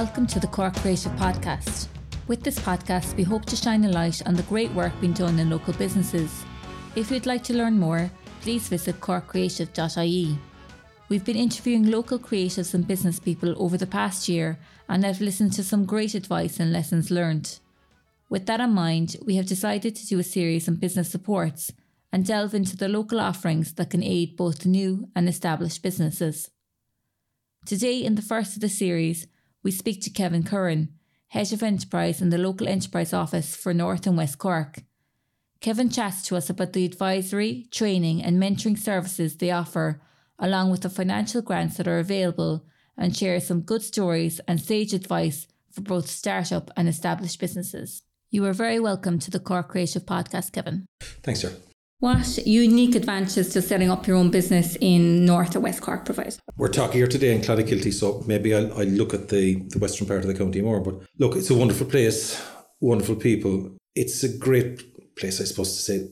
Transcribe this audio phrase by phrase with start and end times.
[0.00, 1.88] Welcome to the Cork Creative Podcast.
[2.26, 5.38] With this podcast, we hope to shine a light on the great work being done
[5.38, 6.42] in local businesses.
[6.96, 8.10] If you'd like to learn more,
[8.40, 10.38] please visit corkcreative.ie.
[11.10, 15.52] We've been interviewing local creatives and business people over the past year and have listened
[15.52, 17.58] to some great advice and lessons learned.
[18.30, 21.74] With that in mind, we have decided to do a series on business supports
[22.10, 26.50] and delve into the local offerings that can aid both new and established businesses.
[27.66, 29.26] Today, in the first of the series,
[29.62, 30.88] we speak to Kevin Curran,
[31.28, 34.82] Head of Enterprise in the local enterprise office for North and West Cork.
[35.60, 40.00] Kevin chats to us about the advisory, training, and mentoring services they offer,
[40.38, 42.64] along with the financial grants that are available,
[42.96, 48.02] and shares some good stories and sage advice for both startup and established businesses.
[48.30, 50.86] You are very welcome to the Cork Creative Podcast, Kevin.
[51.22, 51.54] Thanks, sir.
[52.00, 56.34] What unique advantages does setting up your own business in North or West Cork provide?
[56.56, 60.06] We're talking here today in Clonakilty, so maybe I'll, I'll look at the, the western
[60.06, 60.80] part of the county more.
[60.80, 62.42] But look, it's a wonderful place,
[62.80, 63.76] wonderful people.
[63.94, 66.08] It's a great place, I suppose, to say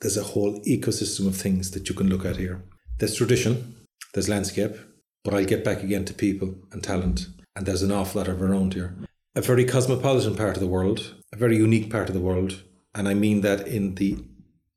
[0.00, 2.64] there's a whole ecosystem of things that you can look at here.
[2.98, 3.76] There's tradition,
[4.14, 4.74] there's landscape,
[5.22, 8.40] but I'll get back again to people and talent, and there's an awful lot of
[8.40, 8.96] around here.
[9.34, 12.62] A very cosmopolitan part of the world, a very unique part of the world,
[12.94, 14.16] and I mean that in the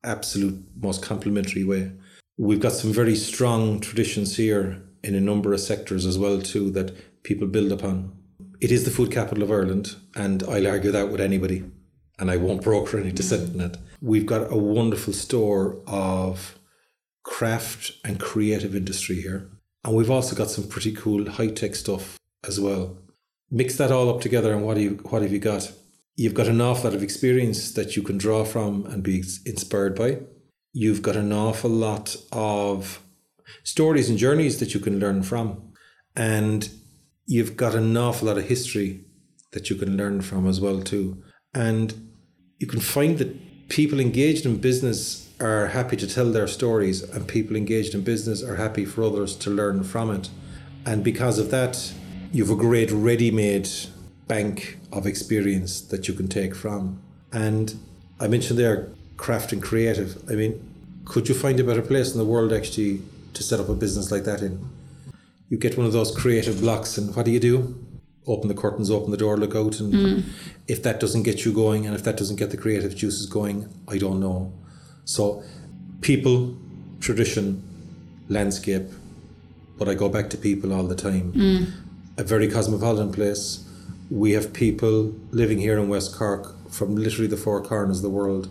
[0.04, 1.92] absolute most complimentary way.
[2.38, 6.72] We've got some very strong traditions here in a number of sectors as well too
[6.72, 8.14] that people build upon.
[8.62, 11.64] It is the food capital of Ireland, and I'll argue that with anybody,
[12.18, 13.78] and I won't broker any dissent in it.
[14.02, 16.58] We've got a wonderful store of
[17.24, 19.50] craft and creative industry here,
[19.86, 22.98] and we've also got some pretty cool high tech stuff as well.
[23.50, 25.72] Mix that all up together, and what do you what have you got?
[26.20, 29.96] You've got an awful lot of experience that you can draw from and be inspired
[29.96, 30.20] by.
[30.74, 33.02] You've got an awful lot of
[33.64, 35.72] stories and journeys that you can learn from.
[36.18, 36.70] And
[37.26, 39.06] you've got an awful lot of history
[39.54, 41.24] that you can learn from as well too.
[41.54, 42.10] And
[42.58, 47.30] you can find that people engaged in business are happy to tell their stories and
[47.30, 50.30] people engaged in business are happy for others to learn from it.
[50.86, 51.94] And because of that,
[52.34, 53.70] you've a great ready-made
[54.30, 57.02] bank of experience that you can take from.
[57.34, 57.76] And
[58.22, 60.24] I mentioned there craft and creative.
[60.30, 60.54] I mean,
[61.04, 63.02] could you find a better place in the world actually
[63.34, 64.70] to set up a business like that in?
[65.50, 67.76] You get one of those creative blocks, and what do you do?
[68.28, 70.24] Open the curtains, open the door, look out, and mm.
[70.68, 73.68] if that doesn't get you going, and if that doesn't get the creative juices going,
[73.88, 74.54] I don't know.
[75.06, 75.44] So,
[76.02, 76.56] people,
[77.00, 77.64] tradition,
[78.30, 78.88] landscape,
[79.80, 81.34] but I go back to people all the time.
[81.34, 81.72] Mm.
[82.20, 83.66] A very cosmopolitan place
[84.10, 88.10] we have people living here in West Cork from literally the four corners of the
[88.10, 88.50] world.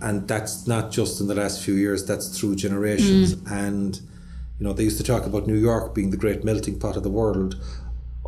[0.00, 3.34] And that's not just in the last few years, that's through generations.
[3.34, 3.66] Mm.
[3.66, 3.96] And,
[4.58, 7.02] you know, they used to talk about New York being the great melting pot of
[7.02, 7.60] the world.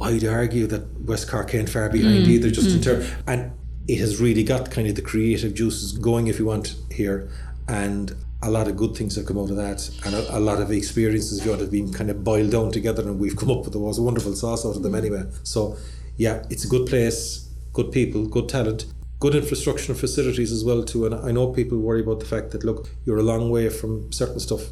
[0.01, 2.29] I'd argue that West Cork ain't far behind mm.
[2.29, 2.77] either, just mm.
[2.77, 3.11] in terms.
[3.27, 3.53] And
[3.89, 7.29] it has really got kind of the creative juices going, if you want, here.
[7.69, 10.61] And a lot of good things have come out of that, and a, a lot
[10.61, 13.51] of experiences if you know, have been kind of boiled down together, and we've come
[13.51, 15.25] up with the most wonderful sauce out of them anyway.
[15.43, 15.77] So
[16.17, 18.87] yeah, it's a good place, good people, good talent,
[19.19, 21.07] good infrastructure and facilities as well too.
[21.07, 24.13] And I know people worry about the fact that look, you're a long way from
[24.13, 24.63] certain stuff.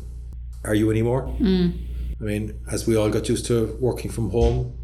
[0.65, 1.27] Are you anymore?
[1.41, 1.79] Mm.
[2.21, 4.79] I mean, as we all got used to working from home,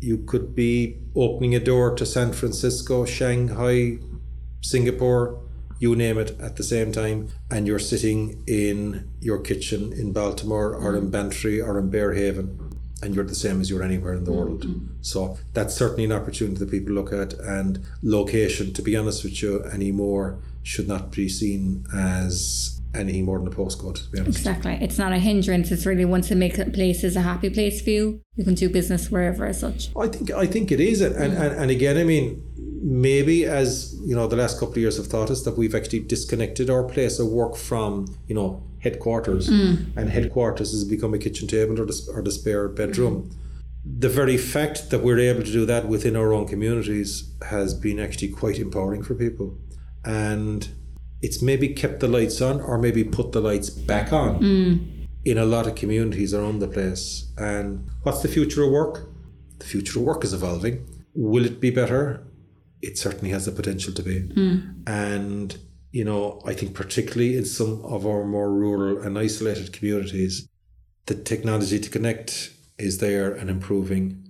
[0.00, 3.98] you could be opening a door to San Francisco, Shanghai,
[4.62, 5.42] Singapore,
[5.78, 10.74] you name it, at the same time, and you're sitting in your kitchen in Baltimore
[10.74, 12.65] or in Bantry or in Berehaven
[13.02, 14.40] and you're the same as you're anywhere in the mm-hmm.
[14.40, 14.88] world.
[15.02, 17.34] So that's certainly an opportunity that people look at.
[17.34, 23.38] And location, to be honest with you, anymore should not be seen as any more
[23.38, 23.96] than a postcode.
[24.04, 24.38] To be honest.
[24.38, 25.70] Exactly, it's not a hindrance.
[25.70, 28.54] It's really once it makes a place is a happy place for you, you can
[28.54, 29.90] do business wherever as such.
[29.96, 32.42] I think I think it is, and and, and again, I mean,
[32.82, 36.00] maybe as you know, the last couple of years have taught us that we've actually
[36.00, 39.96] disconnected our place of work from you know headquarters, mm.
[39.96, 43.30] and headquarters has become a kitchen table or the, or the spare bedroom.
[43.84, 48.00] The very fact that we're able to do that within our own communities has been
[48.00, 49.58] actually quite empowering for people,
[50.04, 50.68] and
[51.22, 55.06] it's maybe kept the lights on or maybe put the lights back on mm.
[55.24, 57.32] in a lot of communities around the place.
[57.38, 59.08] And what's the future of work?
[59.58, 60.86] The future of work is evolving.
[61.14, 62.26] Will it be better?
[62.82, 64.20] It certainly has the potential to be.
[64.20, 64.82] Mm.
[64.86, 65.58] And
[65.96, 70.46] you know, I think particularly in some of our more rural and isolated communities,
[71.06, 74.22] the technology to connect is there and improving,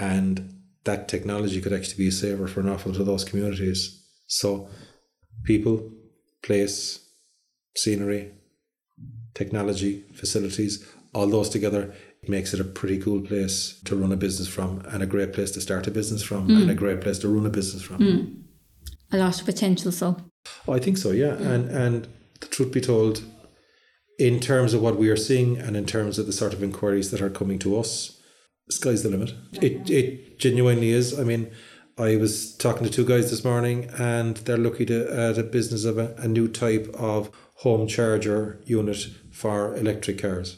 [0.00, 0.52] and
[0.82, 4.04] that technology could actually be a saver for an awful lot of those communities.
[4.26, 4.68] So,
[5.44, 5.92] people,
[6.42, 7.00] place,
[7.76, 8.32] scenery,
[9.34, 14.16] technology, facilities, all those together It makes it a pretty cool place to run a
[14.16, 16.78] business from and a great place to start a business from and a mm.
[16.78, 17.98] great place to run a business from.
[17.98, 18.42] Mm.
[19.12, 20.16] A lot of potential, so.
[20.68, 21.34] Oh, I think so, yeah.
[21.34, 22.06] And and
[22.40, 23.24] the truth be told,
[24.18, 27.10] in terms of what we are seeing and in terms of the sort of inquiries
[27.10, 28.20] that are coming to us,
[28.70, 29.34] sky's the limit.
[29.60, 31.18] It it genuinely is.
[31.18, 31.50] I mean,
[32.02, 35.84] I was talking to two guys this morning and they're looking to, at a business
[35.84, 40.56] of a, a new type of home charger unit for electric cars.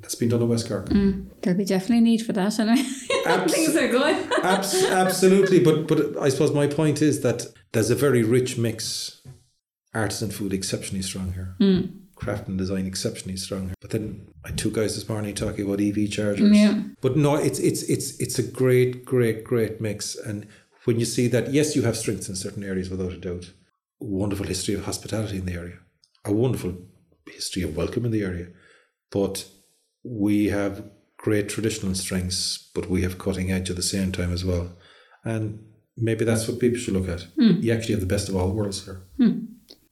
[0.00, 0.88] That's been done in West Cork.
[0.90, 2.70] Mm, there'll be definitely need for that, and
[3.26, 4.32] Abs- things are good.
[4.44, 9.20] Abs- absolutely, but but I suppose my point is that there's a very rich mix.
[9.94, 11.56] Artisan food exceptionally strong here.
[11.58, 12.02] Mm.
[12.14, 13.74] Craft and design exceptionally strong here.
[13.80, 16.56] But then I two guys this morning talking about EV chargers.
[16.56, 16.82] Yeah.
[17.00, 20.14] But no, it's it's it's it's a great, great, great mix.
[20.14, 20.46] And
[20.86, 23.50] when you see that, yes, you have strengths in certain areas without a doubt.
[23.98, 25.78] Wonderful history of hospitality in the area.
[26.24, 26.76] A wonderful
[27.26, 28.48] history of welcome in the area.
[29.10, 29.46] But
[30.04, 30.84] we have
[31.16, 34.76] great traditional strengths, but we have cutting edge at the same time as well.
[35.24, 35.58] And
[35.96, 37.22] maybe that's what people should look at.
[37.36, 37.58] Hmm.
[37.60, 39.02] You actually have the best of all worlds here.
[39.18, 39.46] Hmm.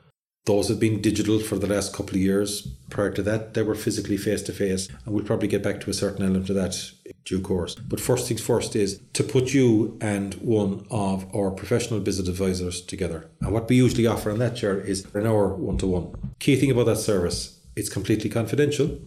[0.46, 2.68] those have been digital for the last couple of years.
[2.88, 5.90] Prior to that, they were physically face to face, and we'll probably get back to
[5.90, 7.74] a certain element of that in due course.
[7.74, 12.80] But first things first is to put you and one of our professional business advisors
[12.80, 13.28] together.
[13.40, 16.14] And what we usually offer on that chair is an hour one to one.
[16.38, 19.00] Key thing about that service, it's completely confidential,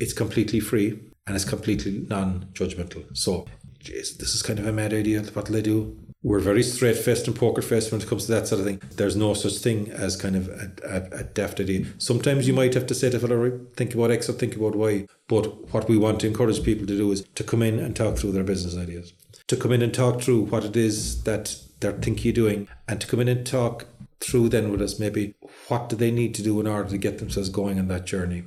[0.00, 3.14] it's completely free, and it's completely non-judgmental.
[3.14, 3.44] So,
[3.78, 5.20] geez, this is kind of a mad idea.
[5.20, 5.98] What will I do?
[6.24, 8.82] We're very straight faced and poker faced when it comes to that sort of thing.
[8.96, 11.86] There's no such thing as kind of a, a, a daft idea.
[11.98, 14.74] Sometimes you might have to say to fellow, "Right, think about X or think about
[14.74, 15.06] Y.
[15.28, 18.16] But what we want to encourage people to do is to come in and talk
[18.16, 19.12] through their business ideas,
[19.46, 23.00] to come in and talk through what it is that they're thinking of doing, and
[23.00, 23.86] to come in and talk
[24.20, 25.36] through then with us maybe
[25.68, 28.42] what do they need to do in order to get themselves going on that journey.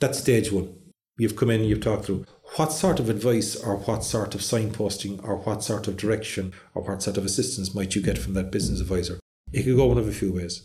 [0.00, 0.74] That's stage one.
[1.18, 5.22] You've come in, you've talked through what sort of advice or what sort of signposting
[5.24, 8.50] or what sort of direction or what sort of assistance might you get from that
[8.50, 9.18] business advisor?
[9.52, 10.62] It could go one of a few ways.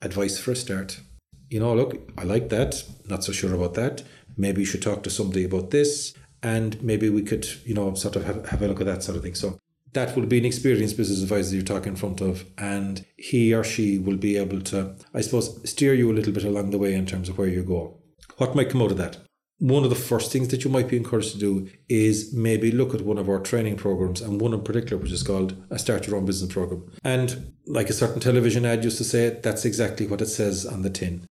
[0.00, 1.00] Advice for a start.
[1.48, 4.02] You know, look, I like that, not so sure about that.
[4.36, 8.16] Maybe you should talk to somebody about this, and maybe we could, you know, sort
[8.16, 9.34] of have, have a look at that sort of thing.
[9.34, 9.58] So
[9.92, 13.62] that will be an experienced business advisor you're talking in front of, and he or
[13.62, 16.94] she will be able to, I suppose, steer you a little bit along the way
[16.94, 17.98] in terms of where you go.
[18.38, 19.18] What might come out of that?
[19.62, 22.96] One of the first things that you might be encouraged to do is maybe look
[22.96, 26.08] at one of our training programs, and one in particular, which is called a Start
[26.08, 26.90] Your Own Business Program.
[27.04, 30.82] And like a certain television ad used to say, that's exactly what it says on
[30.82, 31.26] the tin.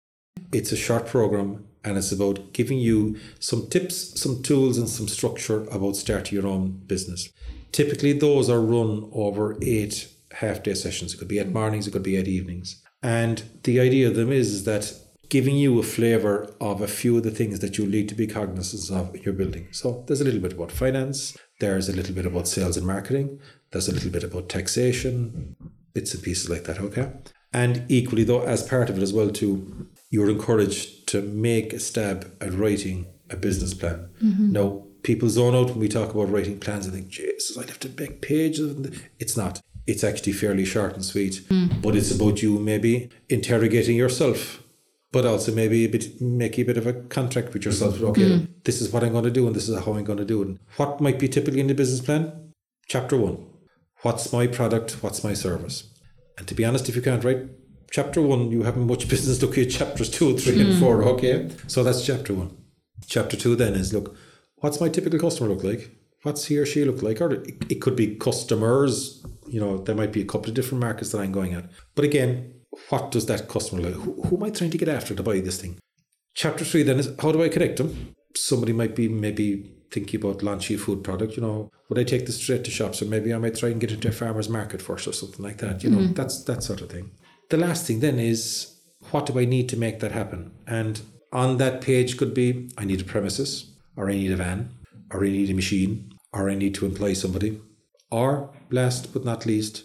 [0.54, 5.10] It's a short program and it's about giving you some tips, some tools, and some
[5.10, 7.28] structure about starting your own business.
[7.74, 11.14] Typically, those are run over eight half day sessions.
[11.14, 12.82] It could be eight mornings, it could be eight evenings.
[13.04, 14.94] And the idea of them is, is that
[15.32, 18.28] giving you a flavour of a few of the things that you need to be
[18.28, 19.66] cognizant of in your building.
[19.72, 23.40] So there's a little bit about finance, there's a little bit about sales and marketing,
[23.72, 25.56] there's a little bit about taxation,
[25.94, 27.14] bits and pieces like that, okay?
[27.54, 31.80] And equally though, as part of it as well too, you're encouraged to make a
[31.80, 34.10] stab at writing a business plan.
[34.22, 34.52] Mm-hmm.
[34.52, 37.80] Now, people zone out when we talk about writing plans and think, Jesus, I'd have
[37.80, 39.00] to make pages.
[39.18, 39.62] It's not.
[39.88, 41.82] It's actually fairly short and sweet, mm.
[41.82, 44.62] but it's about you maybe interrogating yourself,
[45.12, 47.96] but also maybe a bit making a bit of a contract with yourself.
[47.96, 48.06] Mm-hmm.
[48.06, 48.52] Okay, mm-hmm.
[48.64, 50.42] this is what I'm going to do, and this is how I'm going to do
[50.42, 50.48] it.
[50.48, 52.54] And what might be typically in the business plan?
[52.88, 53.46] Chapter one:
[54.02, 55.04] What's my product?
[55.04, 55.88] What's my service?
[56.38, 57.50] And to be honest, if you can't write
[57.92, 60.80] chapter one, you haven't much business looking at chapters two, three, and mm-hmm.
[60.80, 61.04] four.
[61.04, 62.58] Okay, so that's chapter one.
[63.06, 64.16] Chapter two then is look,
[64.58, 65.92] what's my typical customer look like?
[66.24, 67.20] What's he or she look like?
[67.20, 69.26] Or it, it could be customers.
[69.48, 71.70] You know, there might be a couple of different markets that I'm going at.
[71.96, 72.54] But again,
[72.90, 73.94] what does that customer like?
[73.94, 75.78] Who, who am I trying to get after to buy this thing?
[76.34, 78.16] Chapter three then is how do I connect them?
[78.36, 81.36] Somebody might be maybe thinking about launching a food product.
[81.36, 83.82] You know, would I take this straight to shops, or maybe I might try and
[83.82, 85.84] get into a farmer's market first, or something like that.
[85.84, 86.14] You know, mm-hmm.
[86.14, 87.12] that's that sort of thing.
[87.50, 88.78] The last thing then is
[89.10, 90.52] what do I need to make that happen?
[90.68, 91.02] And
[91.34, 94.70] on that page could be I need a premises, or I need a van,
[95.12, 97.60] or I need a machine, or I need to employ somebody,
[98.12, 99.84] Or, last but not least,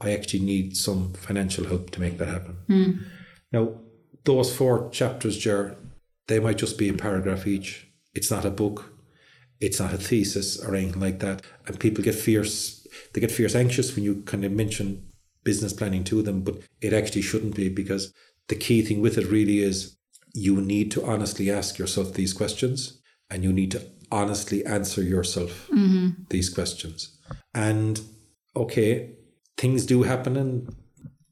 [0.00, 2.56] I actually need some financial help to make that happen.
[2.66, 2.92] Hmm.
[3.52, 3.72] Now,
[4.24, 5.76] those four chapters, Ger,
[6.26, 7.88] they might just be a paragraph each.
[8.14, 8.92] It's not a book.
[9.60, 11.42] It's not a thesis or anything like that.
[11.66, 12.86] And people get fierce.
[13.12, 15.08] They get fierce anxious when you kind of mention
[15.44, 18.12] business planning to them, but it actually shouldn't be because
[18.48, 19.96] the key thing with it really is
[20.34, 23.00] you need to honestly ask yourself these questions
[23.30, 26.10] and you need to honestly answer yourself mm-hmm.
[26.30, 27.18] these questions.
[27.54, 28.00] And
[28.54, 29.16] okay,
[29.58, 30.74] things do happen and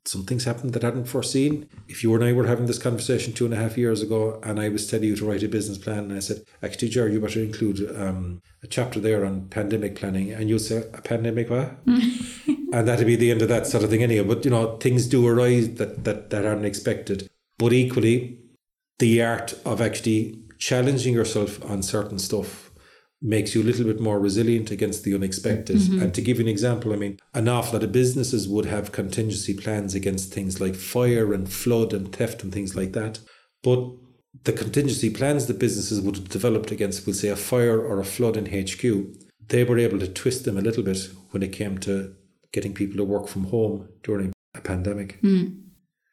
[0.05, 1.69] some things happen that I hadn't foreseen.
[1.89, 4.61] If you and I were having this conversation two and a half years ago and
[4.61, 7.21] I was telling you to write a business plan and I said, actually, Jerry, you
[7.21, 11.77] better include um, a chapter there on pandemic planning and you'd say, a pandemic what?
[11.87, 14.27] and that'd be the end of that sort of thing anyway.
[14.27, 17.29] But, you know, things do arise that, that, that aren't expected.
[17.59, 18.39] But equally,
[18.99, 22.66] the art of actually challenging yourself on certain stuff
[23.27, 25.77] makes you a little bit more resilient against the unexpected.
[25.77, 26.01] Mm-hmm.
[26.01, 28.93] And to give you an example, I mean, an awful lot of businesses would have
[28.93, 33.19] contingency plans against things like fire and flood and theft and things like that.
[33.65, 33.91] But
[34.45, 38.05] the contingency plans that businesses would have developed against, we'll say, a fire or a
[38.05, 38.81] flood in HQ,
[39.49, 42.15] they were able to twist them a little bit when it came to
[42.53, 45.19] getting people to work from home during a pandemic.
[45.21, 45.47] Hmm.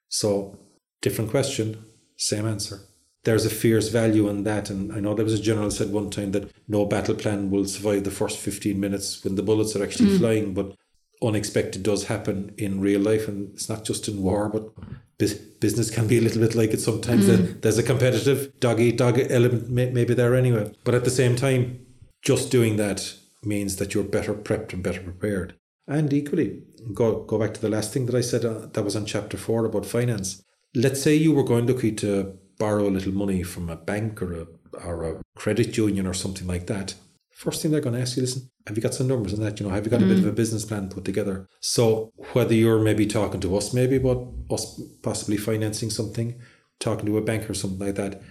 [0.10, 0.58] So,
[1.01, 1.86] different question,
[2.17, 2.79] same answer.
[3.24, 4.70] There's a fierce value in that.
[4.70, 7.65] And I know there was a general said one time that no battle plan will
[7.65, 10.75] survive the first 15 minutes when the bullets are actually flying, but
[11.22, 13.27] unexpected does happen in real life.
[13.27, 14.70] And it's not just in war, but
[15.18, 17.27] business can be a little bit like it sometimes.
[17.27, 20.74] That There's a competitive dog eat dog element may- maybe there anyway.
[20.84, 21.86] But at the same time,
[22.22, 25.56] just doing that means that you're better prepped and better prepared.
[25.88, 26.63] And equally,
[26.94, 29.38] go go back to the last thing that I said uh, that was on chapter
[29.38, 30.42] four about finance.
[30.75, 34.48] Let's say you were going to borrow a little money from a bank or a
[34.86, 36.95] or a credit union or something like that.
[37.31, 39.60] First thing they're going to ask you, listen, have you got some numbers on that?
[39.60, 40.29] You know, have you got a bit of mm.
[40.29, 41.48] a business plan put together?
[41.60, 46.39] So whether you're maybe talking to us, maybe about us possibly financing something,
[46.79, 48.22] talking to a bank or something like that,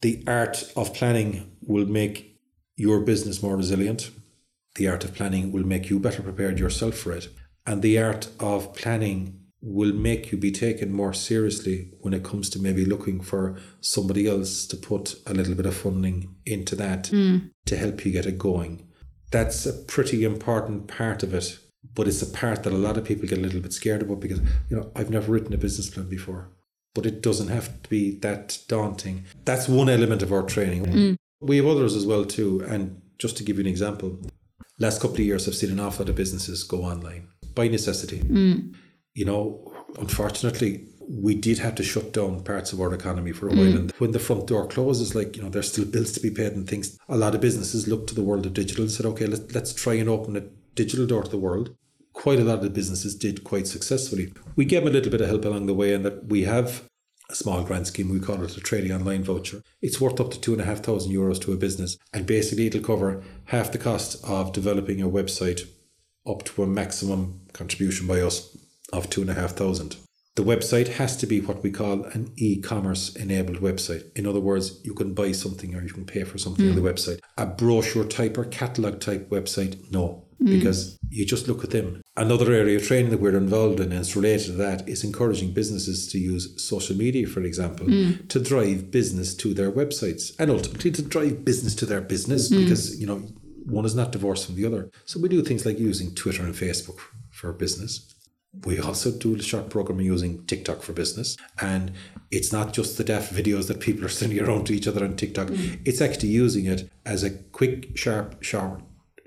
[0.00, 2.38] the art of planning will make
[2.76, 4.10] your business more resilient.
[4.76, 7.28] The art of planning will make you better prepared yourself for it.
[7.66, 12.48] And the art of planning will make you be taken more seriously when it comes
[12.50, 17.08] to maybe looking for somebody else to put a little bit of funding into that
[17.08, 17.38] hmm.
[17.66, 18.86] to help you get it going.
[19.30, 21.58] That's a pretty important part of it,
[21.94, 24.20] but it's a part that a lot of people get a little bit scared about
[24.20, 26.50] because, you know, I've never written a business plan before.
[26.94, 29.24] But it doesn't have to be that daunting.
[29.44, 30.84] That's one element of our training.
[30.86, 31.14] Hmm.
[31.40, 32.64] We have others as well too.
[32.66, 34.18] And just to give you an example,
[34.78, 38.18] last couple of years I've seen an awful lot of businesses go online by necessity.
[38.18, 38.72] Hmm.
[39.14, 43.50] You know, unfortunately, we did have to shut down parts of our economy for a
[43.50, 43.64] while.
[43.64, 43.76] Mm.
[43.76, 46.52] And when the front door closes, like, you know, there's still bills to be paid
[46.52, 46.96] and things.
[47.08, 49.74] A lot of businesses looked to the world of digital and said, okay, let, let's
[49.74, 50.42] try and open a
[50.74, 51.74] digital door to the world.
[52.12, 54.32] Quite a lot of the businesses did quite successfully.
[54.54, 56.84] We gave them a little bit of help along the way, and that we have
[57.28, 58.10] a small grant scheme.
[58.10, 59.62] We call it a trading online voucher.
[59.80, 62.66] It's worth up to two and a half thousand euros to a business, and basically
[62.66, 65.68] it'll cover half the cost of developing a website
[66.26, 68.56] up to a maximum contribution by us
[68.92, 69.96] of two and a half thousand.
[70.36, 74.16] The website has to be what we call an e-commerce enabled website.
[74.16, 76.80] In other words, you can buy something or you can pay for something on the
[76.80, 76.86] hmm.
[76.86, 77.18] website.
[77.36, 80.46] A brochure type or catalog type website, no, hmm.
[80.46, 82.00] because you just look at them.
[82.16, 85.52] Another area of training that we're involved in and it's related to that is encouraging
[85.52, 88.12] businesses to use social media, for example, hmm.
[88.28, 92.98] to drive business to their websites and ultimately to drive business to their business because,
[93.00, 93.18] you know,
[93.66, 94.90] one is not divorced from the other.
[95.06, 96.98] So we do things like using Twitter and Facebook
[97.30, 98.14] for business.
[98.64, 101.36] We also do a short program using TikTok for business.
[101.60, 101.92] And
[102.30, 105.16] it's not just the deaf videos that people are sending around to each other on
[105.16, 105.48] TikTok.
[105.48, 105.80] Mm.
[105.84, 108.82] It's actually using it as a quick, sharp, sharp,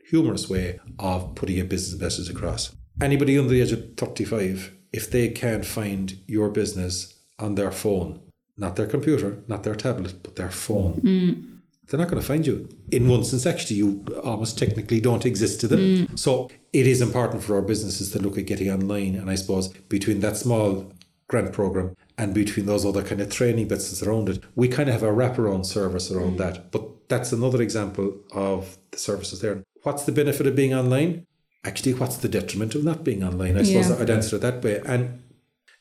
[0.10, 2.76] humorous way of putting a business message across.
[3.02, 8.22] Anybody under the age of 35, if they can't find your business on their phone,
[8.58, 11.53] not their computer, not their tablet, but their phone, mm.
[11.88, 12.70] They're not going to find you.
[12.92, 15.80] In one sense, actually, you almost technically don't exist to them.
[15.80, 16.20] Mm.
[16.20, 19.16] So it is important for our businesses to look at getting online.
[19.16, 20.92] And I suppose between that small
[21.28, 24.90] grant program and between those other kind of training bits that's around it, we kind
[24.90, 26.38] of have a wraparound service around mm.
[26.38, 26.72] that.
[26.72, 29.64] But that's another example of the services there.
[29.84, 31.26] What's the benefit of being online?
[31.66, 33.58] Actually, what's the detriment of not being online?
[33.58, 33.98] I suppose Yeah.
[34.00, 34.82] I'd answer it that way.
[34.86, 35.22] And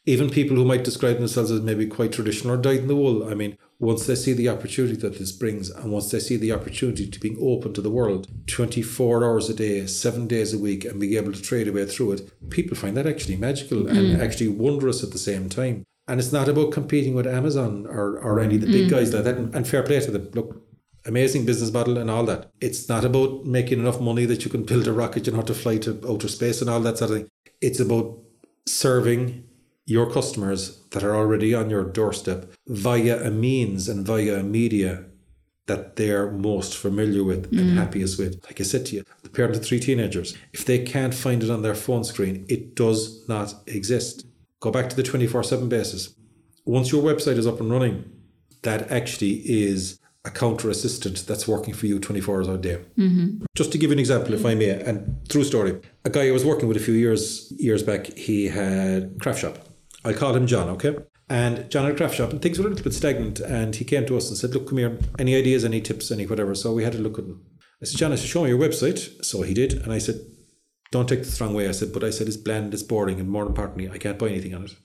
[0.04, 3.28] even people who might describe themselves as maybe quite traditional or dyed in the wool,
[3.28, 6.52] I mean, once they see the opportunity that this brings and once they see the
[6.52, 10.84] opportunity to being open to the world 24 hours a day, seven days a week,
[10.84, 14.22] and being able to trade away through it, people find that actually magical and mm-hmm.
[14.22, 15.84] actually wondrous at the same time.
[16.08, 18.90] And it's not about competing with Amazon or, or any of the big mm.
[18.90, 19.36] guys like that.
[19.36, 20.30] And, and fair play to them.
[20.34, 20.60] Look,
[21.06, 22.50] amazing business model and all that.
[22.60, 25.54] It's not about making enough money that you can build a rocket and how to
[25.54, 27.28] fly to outer space and all that sort of thing.
[27.60, 28.18] It's about
[28.66, 29.44] serving
[29.84, 35.04] your customers that are already on your doorstep via a means and via a media
[35.66, 37.76] that they're most familiar with and mm-hmm.
[37.76, 38.42] happiest with.
[38.44, 41.50] Like I said to you, the parent of three teenagers, if they can't find it
[41.50, 44.26] on their phone screen, it does not exist.
[44.60, 46.14] Go back to the 24 7 basis.
[46.64, 48.10] Once your website is up and running,
[48.62, 52.78] that actually is a counter assistant that's working for you 24 hours a day.
[52.96, 53.44] Mm-hmm.
[53.56, 55.80] Just to give you an example, if I may, and true story.
[56.04, 59.40] A guy I was working with a few years years back, he had a craft
[59.40, 59.58] shop.
[60.04, 60.96] I'll call him John, okay?
[61.28, 63.40] And John had a craft shop and things were a little bit stagnant.
[63.40, 66.26] And he came to us and said, Look, come here, any ideas, any tips, any
[66.26, 66.54] whatever.
[66.54, 67.42] So we had a look at him.
[67.80, 69.24] I said, John, I said, show me your website.
[69.24, 69.74] So he did.
[69.74, 70.20] And I said,
[70.90, 71.68] Don't take this the wrong way.
[71.68, 74.28] I said, but I said it's bland, it's boring, and more importantly, I can't buy
[74.28, 74.76] anything on it.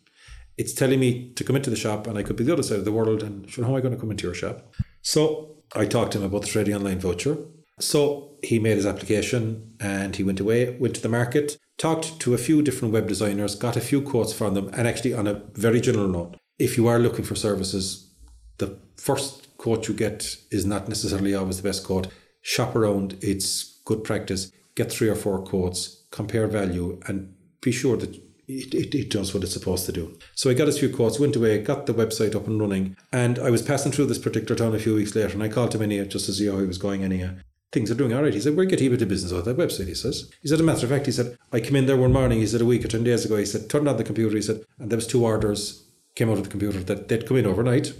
[0.58, 2.80] It's telling me to come into the shop and I could be the other side
[2.80, 4.74] of the world and sure, how am I going to come into your shop?
[5.04, 7.38] So I talked to him about the Trading Online voucher.
[7.80, 12.34] So he made his application and he went away, went to the market, talked to
[12.34, 15.42] a few different web designers, got a few quotes from them, and actually on a
[15.54, 18.12] very general note, if you are looking for services,
[18.58, 22.08] the first quote you get is not necessarily always the best quote.
[22.42, 24.52] Shop around, it's good practice.
[24.76, 28.16] Get three or four quotes, compare value, and be sure that
[28.48, 30.18] it, it, it does what it's supposed to do.
[30.36, 33.38] So I got a few quotes, went away, got the website up and running, and
[33.40, 35.82] I was passing through this particular town a few weeks later, and I called him
[35.82, 37.36] in here just to see how he was going anyhow.
[37.72, 38.34] Things are doing all right.
[38.34, 40.32] He said, We're getting a bit of business out of that website, he says.
[40.42, 42.48] He said, a matter of fact, he said, I came in there one morning, he
[42.48, 44.64] said, a week or 10 days ago, he said, turned on the computer, he said,
[44.80, 45.84] and there was two orders
[46.16, 47.94] came out of the computer that they'd come in overnight.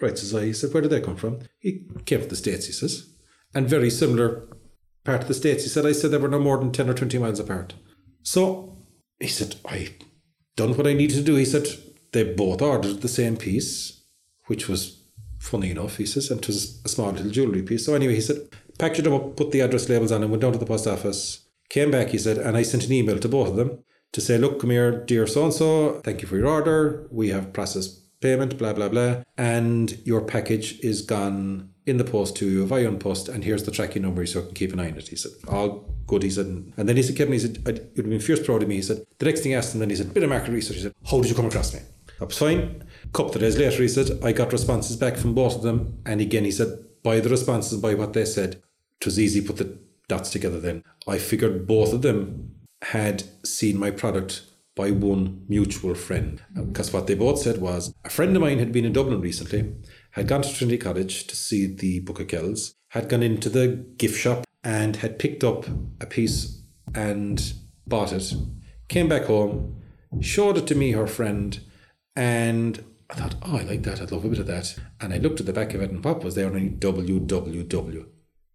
[0.00, 0.46] Right, says I.
[0.46, 1.40] He said, Where did they come from?
[1.60, 3.08] He came from the States, he says.
[3.54, 4.48] And very similar
[5.04, 5.62] part of the States.
[5.62, 7.74] He said, I said they were no more than 10 or 20 miles apart.
[8.22, 8.78] So
[9.20, 9.94] he said, I
[10.56, 11.36] done what I needed to do.
[11.36, 11.68] He said,
[12.12, 14.02] they both ordered the same piece,
[14.46, 15.04] which was
[15.38, 17.86] funny enough, he says, and it was a small little jewellery piece.
[17.86, 18.48] So anyway, he said,
[18.82, 21.46] packaged them up, put the address labels on, and went down to the post office.
[21.68, 23.78] Came back, he said, and I sent an email to both of them
[24.10, 27.06] to say, look, come here, dear so and so, thank you for your order.
[27.10, 29.22] We have processed payment, blah, blah, blah.
[29.38, 33.70] And your package is gone in the post to you via post, and here's the
[33.70, 35.08] tracking number so you can keep an eye on it.
[35.08, 35.68] He said, all
[36.08, 36.24] good.
[36.24, 38.62] He said, and then he said, Kevin, he said, I'd- you'd have been fierce proud
[38.64, 38.76] of me.
[38.76, 40.76] He said, the next thing I asked him, then he said, bit of market research.
[40.76, 41.80] He said, how did you come across me?
[42.18, 42.84] That was fine.
[43.04, 46.02] A couple of days later, he said, I got responses back from both of them.
[46.04, 46.68] And again, he said,
[47.04, 48.62] by the responses, by what they said,
[49.02, 50.84] it was easy to put the dots together then.
[51.08, 54.42] I figured both of them had seen my product
[54.76, 56.40] by one mutual friend.
[56.54, 59.74] Because what they both said was a friend of mine had been in Dublin recently,
[60.12, 63.84] had gone to Trinity College to see the Book of Kells, had gone into the
[63.96, 65.66] gift shop and had picked up
[66.00, 66.62] a piece
[66.94, 67.54] and
[67.86, 68.32] bought it,
[68.88, 69.82] came back home,
[70.20, 71.60] showed it to me, her friend,
[72.14, 74.00] and I thought, oh, I like that.
[74.00, 74.78] I'd love a bit of that.
[75.00, 78.06] And I looked at the back of it, and what was there underneath WWW?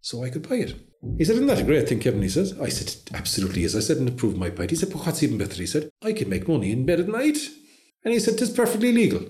[0.08, 0.74] So I could buy it.
[1.18, 2.22] He said, Isn't that a great thing, Kevin?
[2.22, 3.76] He says, I said, "It Absolutely is.
[3.76, 4.70] I said, and it proved my point.
[4.70, 5.56] He said, But what's even better?
[5.56, 7.36] He said, I can make money in bed at night.
[8.02, 9.20] And he said, It's perfectly legal.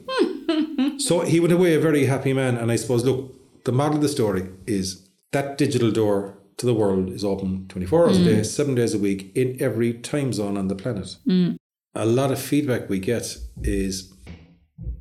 [1.01, 2.57] so he went away a very happy man.
[2.57, 6.75] And I suppose, look, the model of the story is that digital door to the
[6.75, 8.47] world is open 24 hours a day, mm.
[8.47, 11.17] seven days a week, in every time zone on the planet.
[11.27, 11.57] Mm.
[11.97, 14.15] A lot of feedback we get is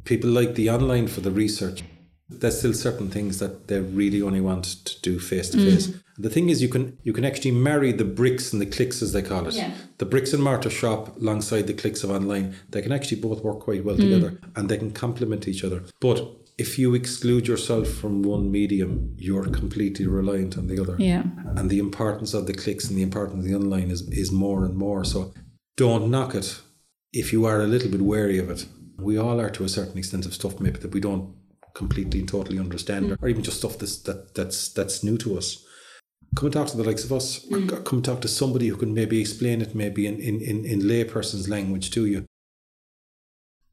[0.06, 1.84] people like the online for the research.
[2.30, 5.94] There's still certain things that they really only want to do face to face.
[6.18, 9.14] The thing is, you can you can actually marry the bricks and the clicks, as
[9.14, 9.54] they call it.
[9.54, 9.72] Yeah.
[9.98, 12.56] The bricks and mortar shop alongside the clicks of online.
[12.70, 14.02] They can actually both work quite well mm.
[14.02, 15.84] together, and they can complement each other.
[16.02, 16.20] But
[16.58, 21.24] if you exclude yourself from one medium, you're completely reliant on the other Yeah.
[21.56, 24.66] and the importance of the clicks and the importance of the online is, is more
[24.66, 25.04] and more.
[25.06, 25.34] So
[25.76, 26.60] don't knock it
[27.14, 28.66] if you are a little bit wary of it.
[28.98, 31.36] We all are to a certain extent of stuff maybe that we don't
[31.78, 33.18] completely and totally understand, mm.
[33.22, 35.64] or even just stuff that's, that that's that's new to us.
[36.36, 37.46] Come and talk to the likes of us.
[37.52, 37.86] or mm.
[37.86, 40.82] Come and talk to somebody who can maybe explain it maybe in, in, in, in
[40.82, 42.26] layperson's language to you.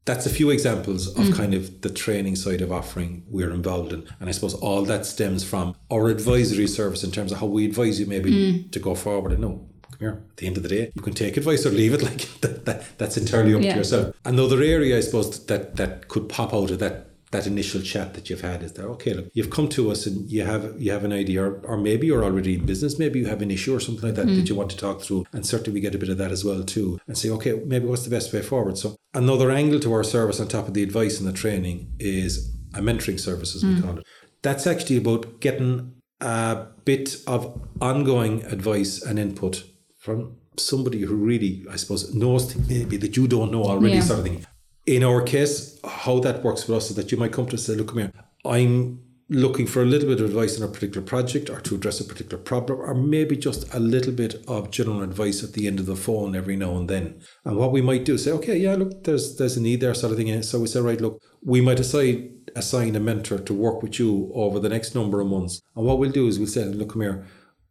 [0.04, 1.34] That's a few examples of mm.
[1.34, 4.06] kind of the training side of offering we're involved in.
[4.20, 7.64] And I suppose all that stems from our advisory service in terms of how we
[7.64, 9.32] advise you maybe to go forward.
[9.32, 11.70] And no, come here, at the end of the day, you can take advice or
[11.70, 12.02] leave it.
[12.10, 13.72] Like that, that that's entirely up Yeah.
[13.72, 14.14] to yourself.
[14.26, 18.30] Another area I suppose that that could pop out of that that initial chat that
[18.30, 21.04] you've had is that okay look you've come to us and you have you have
[21.04, 23.80] an idea or, or maybe you're already in business maybe you have an issue or
[23.80, 24.46] something like that that hmm.
[24.46, 25.26] you want to talk through.
[25.32, 27.86] And certainly we get a bit of that as well too and say okay maybe
[27.86, 28.78] what's the best way forward?
[28.78, 32.54] So another angle to our service on top of the advice and the training is
[32.74, 33.82] a mentoring service as we hmm.
[33.82, 34.06] call it.
[34.42, 37.40] That's actually about getting a bit of
[37.80, 39.64] ongoing advice and input
[39.98, 44.02] from somebody who really I suppose knows maybe that you don't know already Yeah.
[44.02, 44.46] sort of thing.
[44.86, 45.73] In our case,
[46.04, 47.88] how that works for us is that you might come to us and say, look,
[47.88, 48.12] come here,
[48.44, 51.98] I'm looking for a little bit of advice on a particular project or to address
[51.98, 55.80] a particular problem, or maybe just a little bit of general advice at the end
[55.80, 57.22] of the phone every now and then.
[57.46, 59.94] And what we might do is say, okay, yeah, look, there's there's a need there,
[59.94, 60.42] sort of thing.
[60.42, 64.30] So we say, right, look, we might decide assign a mentor to work with you
[64.34, 65.60] over the next number of months.
[65.74, 67.26] And what we'll do is we'll say, look, come here,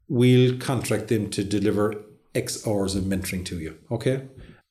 [0.07, 3.77] we'll contract them to deliver X hours of mentoring to you.
[3.91, 4.27] Okay.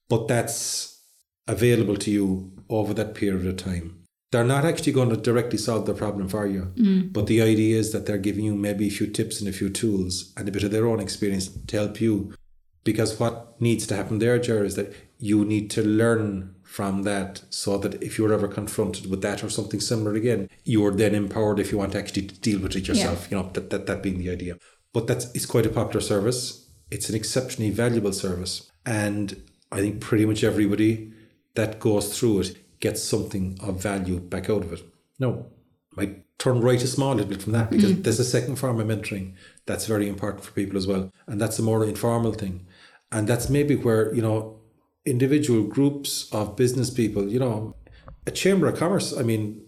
[0.09, 1.01] But that's
[1.46, 3.99] available to you over that period of time.
[4.31, 6.73] They're not actually going to directly solve the problem for you.
[6.77, 7.13] Mm.
[7.13, 9.69] But the idea is that they're giving you maybe a few tips and a few
[9.69, 12.35] tools and a bit of their own experience to help you.
[12.83, 17.43] Because what needs to happen there, Jer, is that you need to learn from that
[17.51, 21.61] so that if you're ever confronted with that or something similar again, you're then empowered
[21.61, 23.31] if you want to actually deal with it yourself.
[23.31, 24.57] You know, that, that, that being the idea.
[24.95, 26.71] But that's it's quite a popular service.
[26.91, 28.71] It's an exceptionally valuable service.
[28.87, 31.13] And I think pretty much everybody
[31.55, 34.83] that goes through it gets something of value back out of it.
[35.18, 35.47] No,
[35.97, 38.03] might turn right a small little bit from that because mm-hmm.
[38.03, 41.11] there's a second form of mentoring that's very important for people as well.
[41.27, 42.66] And that's a more informal thing.
[43.12, 44.59] And that's maybe where, you know,
[45.07, 47.77] individual groups of business people, you know,
[48.27, 49.62] a chamber of commerce, I mean,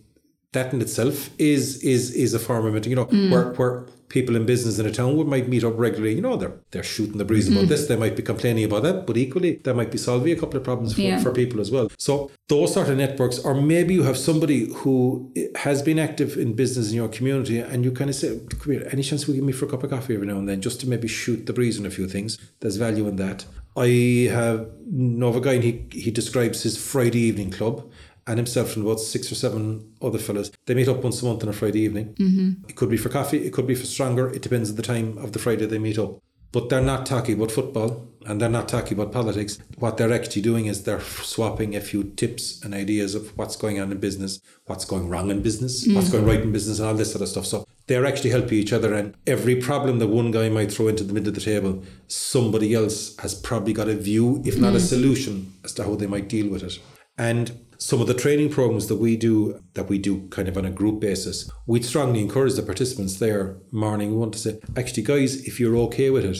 [0.55, 3.31] that in itself is is is a form of mentoring, you know, mm.
[3.31, 6.37] where where people in business in a town would might meet up regularly, you know,
[6.37, 7.69] they're they're shooting the breeze about mm.
[7.69, 10.57] this, they might be complaining about that, but equally they might be solving a couple
[10.57, 11.21] of problems for, Yeah.
[11.25, 11.90] for people as well.
[11.99, 16.55] So those sort of networks, or maybe you have somebody who has been active in
[16.55, 19.45] business in your community and you kind of say, come here, any chance we give
[19.45, 21.53] me for a cup of coffee every now and then, just to maybe shoot the
[21.53, 22.38] breeze on a few things.
[22.61, 23.45] There's value in that.
[23.77, 27.90] I have know of a guy and he he describes his Friday evening club
[28.27, 30.51] and himself and about six or seven other fellas.
[30.67, 32.15] They meet up once a month on a Friday evening.
[32.15, 32.69] Mm-hmm.
[32.69, 34.29] It could be for coffee, it could be for stronger.
[34.31, 36.21] It depends on the time of the Friday they meet up.
[36.53, 39.59] But they're not talking about football and they're not talking about politics.
[39.77, 43.81] What they're actually doing is they're swapping a few tips and ideas of what's going
[43.81, 46.95] on in business, what's going wrong in business, what's going right in business, and all
[46.95, 47.47] this sort of stuff.
[47.47, 48.95] So they're actually helping each other.
[48.95, 52.73] And every problem that one guy might throw into the middle of the table, somebody
[52.73, 56.29] else has probably got a view, if not a solution, as to how they might
[56.29, 56.79] deal with it.
[57.19, 60.64] And some of the training programs that we do, that we do kind of on
[60.64, 64.11] a group basis, we'd strongly encourage the participants there morning.
[64.11, 66.38] We want to say, actually, guys, if you're okay with it,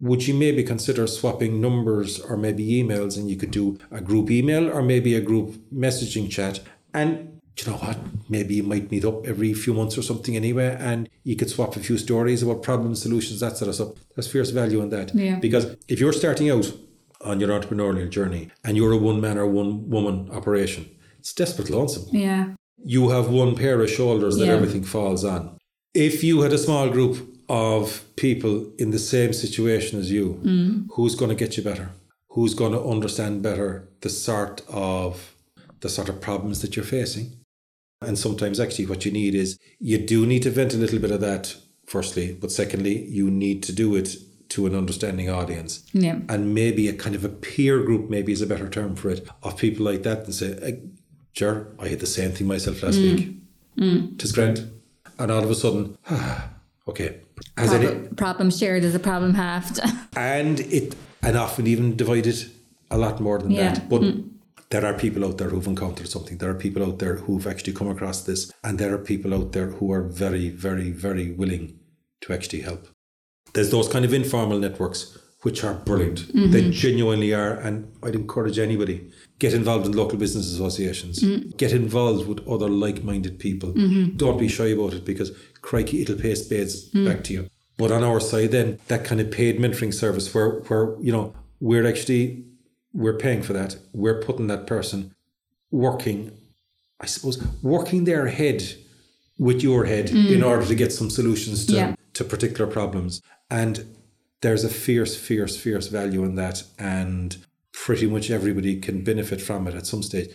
[0.00, 4.30] would you maybe consider swapping numbers or maybe emails and you could do a group
[4.30, 6.60] email or maybe a group messaging chat
[6.94, 10.36] and do you know what maybe you might meet up every few months or something
[10.36, 13.88] anyway and you could swap a few stories about problem solutions that sort of stuff
[14.14, 15.38] there's fierce value in that Yeah.
[15.38, 16.72] because if you're starting out
[17.20, 21.70] on your entrepreneurial journey and you're a one man or one woman operation it's desperate
[21.70, 22.54] lonesome Yeah.
[22.84, 24.54] you have one pair of shoulders that Yeah.
[24.54, 25.58] everything falls on.
[25.92, 27.14] If you had a small group
[27.48, 30.86] of people in the same situation as you, Mm.
[30.94, 31.88] who's going to get you better?
[32.34, 35.34] Who's going to understand better the sort of
[35.80, 37.26] the sort of problems that you're facing?
[38.06, 41.10] And sometimes actually what you need is you do need to vent a little bit
[41.10, 41.56] of that
[41.86, 44.16] firstly, but secondly, you need to do it
[44.50, 45.72] to an understanding audience.
[45.92, 46.18] Yeah.
[46.28, 49.26] and maybe a kind of a peer group maybe is a better term for it
[49.42, 50.80] of people like that and say
[51.32, 53.16] sure, I had the same thing myself last Mm.
[53.16, 54.18] week.
[54.18, 54.58] Tis grand.
[55.18, 55.96] And all of a sudden
[56.88, 57.20] okay.
[57.56, 59.80] Has any Problem, problem shared is a problem halved.
[60.16, 62.38] and it and often even divided
[62.90, 63.74] a lot more than Yeah.
[63.74, 63.88] that.
[63.88, 64.02] But
[64.70, 66.38] there are people out there who've encountered something.
[66.38, 68.52] There are people out there who've actually come across this.
[68.64, 71.78] And there are people out there who are very very very willing
[72.22, 72.88] to actually help
[73.52, 76.20] there's those kind of informal networks which are brilliant.
[76.20, 76.50] Mm-hmm.
[76.50, 81.20] They genuinely are, and I'd encourage anybody get involved in local business associations.
[81.20, 81.56] Mm.
[81.56, 83.72] Get involved with other like-minded people.
[83.72, 84.16] Mm-hmm.
[84.16, 87.06] Don't be shy about it because crikey, it'll pay spades mm.
[87.06, 87.50] back to you.
[87.78, 91.34] But on our side, then that kind of paid mentoring service, where where you know
[91.60, 92.44] we're actually
[92.92, 93.76] we're paying for that.
[93.94, 95.14] We're putting that person
[95.70, 96.36] working,
[97.00, 98.62] I suppose, working their head
[99.38, 100.30] with your head mm.
[100.30, 101.94] in order to get some solutions to, Yeah.
[102.20, 103.22] To particular problems.
[103.50, 103.96] And
[104.42, 106.62] there's a fierce, fierce, fierce value in that.
[106.78, 107.36] And
[107.72, 110.28] pretty much everybody can benefit from it at some stage.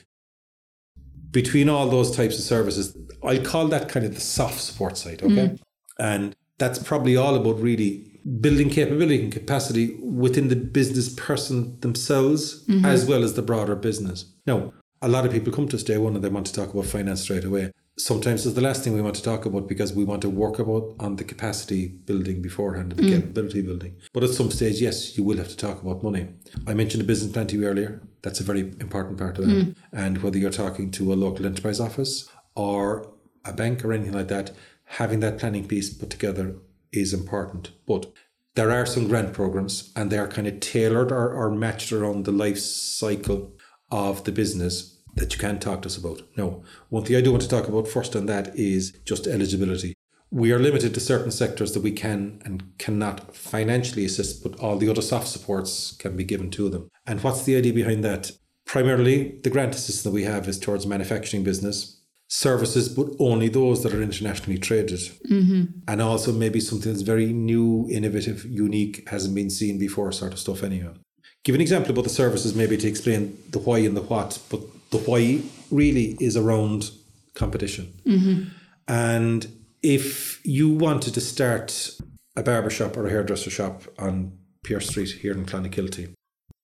[1.31, 5.21] Between all those types of services, I'll call that kind of the soft support side,
[5.21, 5.49] okay?
[5.49, 5.59] Mm.
[5.99, 12.65] And that's probably all about really building capability and capacity within the business person themselves
[12.65, 12.85] mm-hmm.
[12.85, 14.25] as well as the broader business.
[14.47, 16.73] Now, a lot of people come to us day one and they want to talk
[16.73, 17.71] about finance straight away.
[17.97, 20.59] Sometimes it's the last thing we want to talk about because we want to work
[20.59, 23.15] about on the capacity building beforehand and the mm.
[23.15, 23.95] capability building.
[24.11, 26.27] But at some stage, yes, you will have to talk about money.
[26.67, 28.01] I mentioned a business plan to you earlier.
[28.21, 29.53] That's a very important part of that.
[29.53, 29.75] Mm.
[29.93, 33.13] And whether you're talking to a local enterprise office or
[33.45, 34.51] a bank or anything like that,
[34.85, 36.55] having that planning piece put together
[36.91, 37.71] is important.
[37.85, 38.11] But
[38.55, 42.25] there are some grant programs and they are kind of tailored or, or matched around
[42.25, 43.53] the life cycle
[43.91, 44.94] of the business.
[45.15, 46.21] That you can't talk to us about.
[46.37, 46.63] No.
[46.89, 49.95] One thing I do want to talk about first on that is just eligibility.
[50.31, 54.77] We are limited to certain sectors that we can and cannot financially assist, but all
[54.77, 56.89] the other soft supports can be given to them.
[57.05, 58.31] And what's the idea behind that?
[58.65, 63.83] Primarily, the grant assistance that we have is towards manufacturing business, services, but only those
[63.83, 64.99] that are internationally traded.
[65.29, 65.65] Mm-hmm.
[65.87, 70.39] And also maybe something that's very new, innovative, unique, hasn't been seen before, sort of
[70.39, 70.95] stuff, anyhow.
[71.43, 74.61] Give an example about the services, maybe to explain the why and the what, but
[74.97, 76.91] the why really is around
[77.33, 77.93] competition.
[78.05, 78.49] Mm-hmm.
[78.87, 79.47] And
[79.81, 81.97] if you wanted to start
[82.35, 86.13] a barber shop or a hairdresser shop on Pearse Street here in Clonakilty,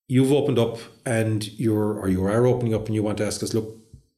[0.07, 3.41] you've opened up and you're or you are opening up and you want to ask
[3.43, 3.77] us, look,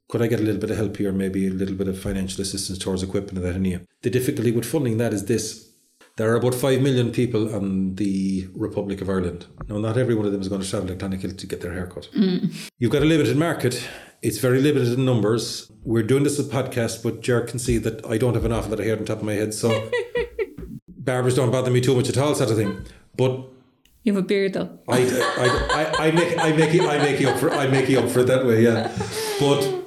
[0.09, 2.41] could I get a little bit of help here, maybe a little bit of financial
[2.41, 3.81] assistance towards equipment and that and?
[4.01, 5.69] The difficulty with funding that is this.
[6.15, 9.47] There are about 5 million people on the Republic of Ireland.
[9.67, 11.73] Now, not every one of them is going to travel to Clonakilty to get their
[11.73, 12.07] haircut.
[12.15, 12.69] Mm.
[12.77, 13.83] You've got a limited market.
[14.21, 15.71] It's very limited in numbers.
[15.83, 18.51] We're doing this as a podcast, but Jared can see that I don't have an
[18.51, 19.89] awful lot of hair on top of my head, so
[20.87, 22.85] barbers don't bother me too much at all, sort of thing.
[23.17, 23.47] But
[24.03, 24.77] you have a beard though.
[24.87, 27.99] I, I, I, I make I make I make you up for I make you
[27.99, 28.91] up for it that way, yeah.
[29.39, 29.83] But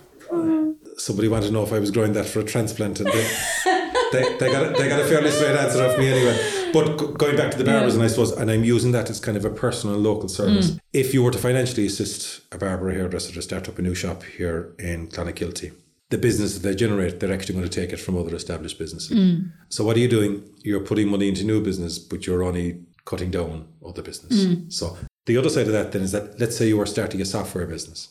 [0.98, 3.30] somebody wanted to know if I was growing that for a transplant, and they,
[4.12, 6.72] they, they, got a, they got a fairly straight answer off me anyway.
[6.72, 8.00] But going back to the barbers, yeah.
[8.00, 10.72] and I suppose, and I'm using that as kind of a personal local service.
[10.72, 10.80] Mm.
[10.92, 13.94] If you were to financially assist a barber or hairdresser to start up a new
[13.94, 15.72] shop here in Clonakilty,
[16.10, 19.16] the business that they generate, they're actually going to take it from other established businesses.
[19.16, 19.52] Mm.
[19.68, 20.42] So what are you doing?
[20.62, 24.44] You're putting money into new business, but you're only cutting down other business.
[24.44, 24.72] Mm.
[24.72, 27.24] So the other side of that then is that let's say you are starting a
[27.24, 28.10] software business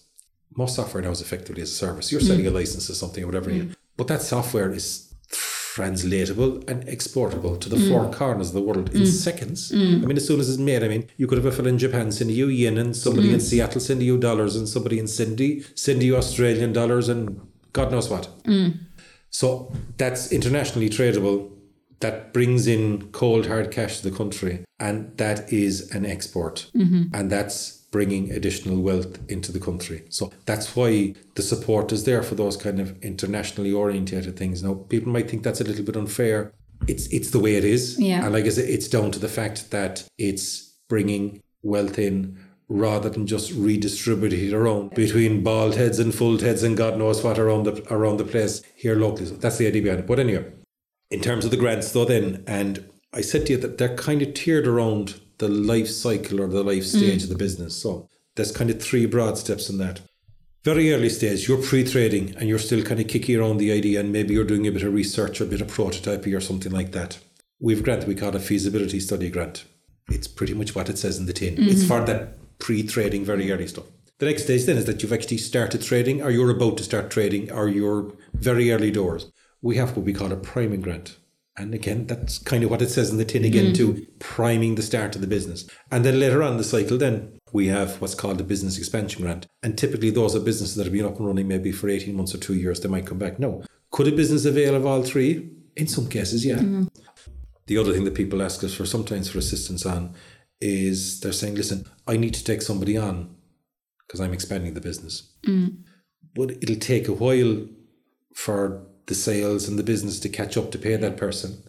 [0.55, 2.11] most software now is effectively as a service.
[2.11, 2.49] You're selling mm.
[2.49, 3.75] a license to something or whatever, mm.
[3.97, 5.13] but that software is
[5.75, 7.89] translatable and exportable to the mm.
[7.89, 9.07] four corners of the world in mm.
[9.07, 9.73] seconds.
[9.73, 10.03] Mm.
[10.03, 11.77] I mean, as soon as it's made, I mean, you could have a fellow in
[11.77, 13.41] Japan sending you yen and somebody in mm.
[13.41, 17.41] Seattle sending you dollars and somebody in Sydney sending you Australian dollars and
[17.73, 18.29] God knows what.
[19.31, 21.51] So that's internationally tradable.
[21.99, 27.03] That brings in cold hard cash to the country, and that is an export, mm-hmm.
[27.13, 30.03] and that's bringing additional wealth into the country.
[30.09, 34.63] So that's why the support is there for those kind of internationally orientated things.
[34.63, 36.51] Now, people might think that's a little bit unfair.
[36.87, 38.25] It's it's the way it is, yeah.
[38.25, 43.09] and like I said, it's down to the fact that it's bringing wealth in rather
[43.09, 47.37] than just redistributing it around between bald heads and full heads and God knows what
[47.37, 49.27] around the around the place here locally.
[49.27, 50.07] So that's the idea behind it.
[50.07, 50.51] But anyway,
[51.11, 54.21] in terms of the grants, though, then and I said to you that they're kind
[54.21, 57.23] of tiered around the life cycle or the life stage mm.
[57.23, 57.75] of the business.
[57.75, 60.01] So there's kind of three broad steps in that.
[60.63, 64.11] Very early stage, you're pre-trading and you're still kind of kicking around the idea and
[64.11, 66.91] maybe you're doing a bit of research or a bit of prototyping or something like
[66.91, 67.19] that.
[67.59, 69.65] We've grant we call a feasibility study grant.
[70.09, 71.55] It's pretty much what it says in the tin.
[71.55, 71.69] Mm-hmm.
[71.69, 73.85] It's for that pre-trading, very early stuff.
[74.17, 77.11] The next stage then is that you've actually started trading or you're about to start
[77.11, 79.31] trading or you're very early doors.
[79.61, 81.17] We have what we call a priming grant.
[81.57, 83.75] And again, that's kind of what it says in the tin again, mm.
[83.75, 85.65] too, priming the start of the business.
[85.89, 89.47] And then later on the cycle, then we have what's called a business expansion grant.
[89.63, 92.35] And typically, those are businesses that have been up and running maybe for 18 months
[92.35, 92.81] or two years.
[92.81, 93.39] They might come back.
[93.39, 93.63] No.
[93.91, 95.49] Could a business avail of all three?
[95.77, 96.57] In some cases, yeah.
[96.57, 96.89] Mm.
[97.67, 100.13] The other thing that people ask us for sometimes for assistance on
[100.59, 103.35] is they're saying, listen, I need to take somebody on
[104.05, 105.33] because I'm expanding the business.
[105.47, 105.83] Mm.
[106.35, 107.65] But it'll take a while
[108.33, 111.63] for the sales and the business to catch up to pay that person.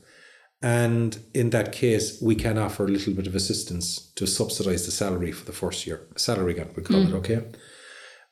[0.62, 4.92] And in that case, we can offer a little bit of assistance to subsidize the
[4.92, 6.06] salary for the first year.
[6.16, 7.08] Salary gap, we call mm.
[7.08, 7.44] it, okay?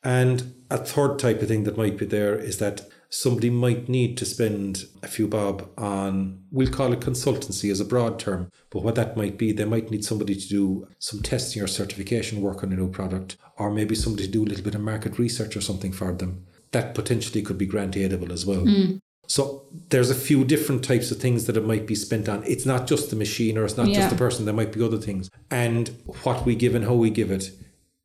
[0.03, 4.17] And a third type of thing that might be there is that somebody might need
[4.19, 8.83] to spend a few bob on, we'll call it consultancy as a broad term, but
[8.83, 12.65] what that might be, they might need somebody to do some testing or certification work
[12.65, 15.57] on a new product, or maybe somebody to do a little bit of market research
[15.57, 18.65] or something for them that potentially could be grant aidable as well.
[18.67, 19.01] Mm.
[19.27, 22.43] So there's a few different types of things that it might be spent on.
[22.45, 24.01] It's not just the machine or it's not yeah.
[24.01, 25.31] just the person, there might be other things.
[25.51, 27.51] And what we give and how we give it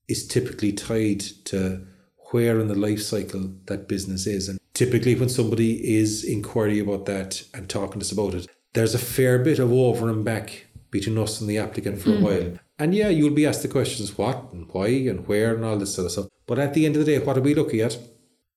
[0.07, 1.85] is typically tied to
[2.31, 4.47] where in the life cycle that business is.
[4.47, 8.93] And typically when somebody is inquiry about that and talking to us about it, there's
[8.93, 12.19] a fair bit of over and back between us and the applicant for mm.
[12.19, 12.59] a while.
[12.77, 15.95] And yeah, you'll be asked the questions what and why and where and all this
[15.95, 16.27] sort of stuff.
[16.45, 17.97] But at the end of the day, what are we looking at?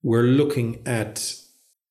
[0.03, 1.35] We're looking at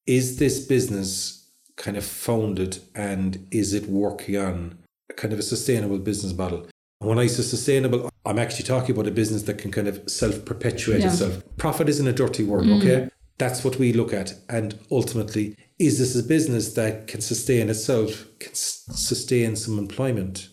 [0.05, 4.77] is this business kind of founded and is it working on
[5.09, 6.67] a kind of a sustainable business model?
[6.99, 10.01] And when I say sustainable, I'm actually talking about a business that can kind of
[10.09, 11.07] self perpetuate yeah.
[11.07, 11.41] itself.
[11.57, 12.79] Profit isn't a dirty word, mm.
[12.79, 13.09] okay?
[13.37, 14.35] That's what we look at.
[14.49, 20.49] And ultimately, is this a business that can sustain itself, can sustain some employment,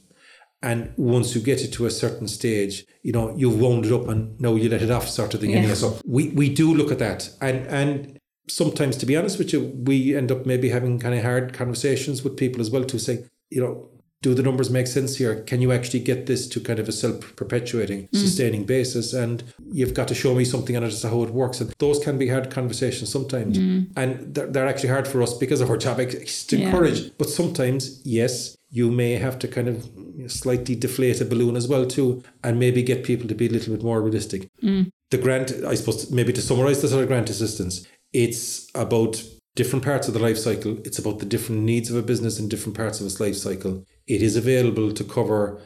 [0.60, 4.08] And once you get it to a certain stage, you know, you've wound it up
[4.08, 5.50] and now you let it off sort of thing.
[5.50, 5.74] Yeah.
[5.74, 7.30] So we, we do look at that.
[7.40, 8.18] And and
[8.48, 12.24] sometimes to be honest with you, we end up maybe having kind of hard conversations
[12.24, 13.88] with people as well to say, you know,
[14.20, 15.42] do the numbers make sense here?
[15.44, 18.16] Can you actually get this to kind of a self perpetuating, hmm.
[18.16, 19.14] sustaining basis?
[19.14, 21.60] And you've got to show me something on it as to how it works.
[21.60, 23.58] And those can be hard conversations sometimes.
[23.58, 23.82] Hmm.
[23.96, 26.66] And they're, they're actually hard for us because of our is to Yeah.
[26.66, 27.16] encourage.
[27.16, 29.88] But sometimes, yes, you may have to kind of
[30.30, 33.74] slightly deflate a balloon as well too, and maybe get people to be a little
[33.74, 34.50] bit more realistic.
[34.62, 34.90] Mm.
[35.10, 39.22] The grant, I suppose, maybe to summarize this sort of grant assistance, it's about
[39.56, 40.78] different parts of the life cycle.
[40.84, 43.84] It's about the different needs of a business in different parts of its life cycle.
[44.06, 45.60] It is available to cover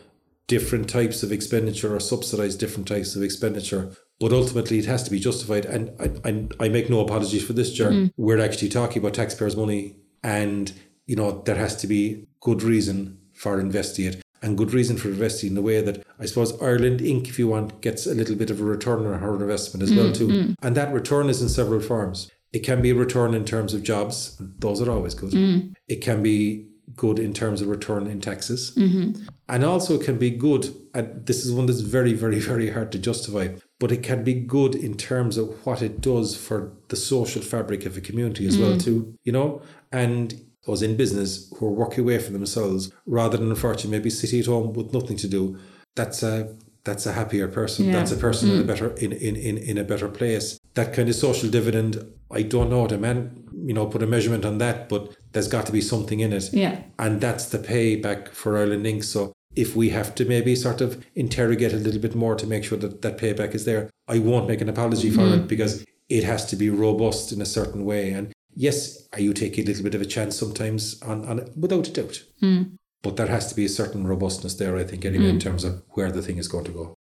[0.46, 3.90] different types of expenditure or subsidize different types of expenditure.
[4.20, 5.64] But ultimately, it has to be justified.
[5.64, 7.90] And I, I, I make no apologies for this, Jar.
[7.90, 8.12] Mm.
[8.16, 10.72] We're actually talking about taxpayers' money, and
[11.06, 15.08] you know there has to be good reason for investing it, and good reason for
[15.08, 18.36] investing in the way that I suppose Ireland Inc., if you want, gets a little
[18.36, 20.28] bit of a return on her investment as well mm, too.
[20.28, 20.54] Mm.
[20.62, 22.30] And that return is in several forms.
[22.52, 25.32] It can be a return in terms of jobs; those are always good.
[25.32, 25.74] Mm.
[25.88, 29.22] It can be good in terms of return in taxes, mm-hmm.
[29.48, 30.74] and also it can be good.
[30.94, 33.48] And this is one that's very, very, very hard to justify.
[33.78, 37.86] But it can be good in terms of what it does for the social fabric
[37.86, 39.14] of a community as well too.
[39.24, 40.34] You know, and
[40.66, 44.46] those in business who are working away for themselves rather than unfortunately maybe sitting at
[44.46, 45.58] home with nothing to do.
[45.94, 47.86] That's a that's a happier person.
[47.86, 47.92] Yeah.
[47.92, 48.66] That's a person in a mm.
[48.66, 50.58] better in, in, in, in a better place.
[50.74, 54.44] That kind of social dividend, I don't know the man, you know, put a measurement
[54.44, 56.52] on that, but there's got to be something in it.
[56.52, 56.82] Yeah.
[56.98, 59.04] And that's the payback for Ireland Inc.
[59.04, 62.64] So if we have to maybe sort of interrogate a little bit more to make
[62.64, 65.42] sure that that payback is there, I won't make an apology for mm-hmm.
[65.44, 68.10] it because it has to be robust in a certain way.
[68.10, 71.50] And yes, you take a little bit of a chance sometimes on, on it?
[71.56, 72.22] Without a doubt.
[72.40, 72.62] Hmm.
[73.02, 75.40] But there has to be a certain robustness there, I think, anyway, in hmm.
[75.40, 76.94] terms of where the thing is going to go.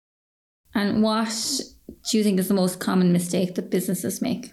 [0.73, 1.61] And what
[2.09, 4.51] do you think is the most common mistake that businesses make?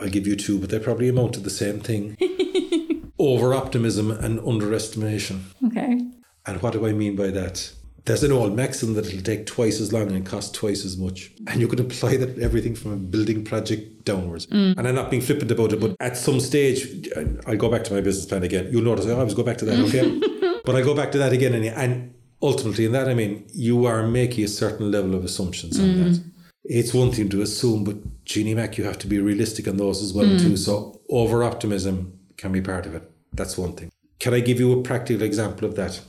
[0.00, 2.16] I'll give you two, but they probably amount to the same thing.
[3.18, 5.44] Over optimism and underestimation.
[5.66, 6.00] Okay.
[6.46, 7.72] And what do I mean by that?
[8.06, 11.32] There's an old maxim that it'll take twice as long and cost twice as much.
[11.46, 14.46] And you could apply that everything from a building project downwards.
[14.48, 14.76] Mm.
[14.76, 17.08] And I'm not being flippant about it, but at some stage,
[17.46, 18.68] I'll go back to my business plan again.
[18.70, 20.60] You'll notice I always go back to that, okay?
[20.66, 21.54] but I go back to that again.
[21.54, 25.80] And, and ultimately, in that, I mean, you are making a certain level of assumptions
[25.80, 26.12] on that.
[26.12, 26.30] Mm.
[26.64, 30.02] It's one thing to assume, but Jeannie Mac, you have to be realistic on those
[30.02, 30.40] as well, mm.
[30.40, 30.58] too.
[30.58, 33.10] So over optimism can be part of it.
[33.32, 33.90] That's one thing.
[34.18, 36.00] Can I give you a practical example of that?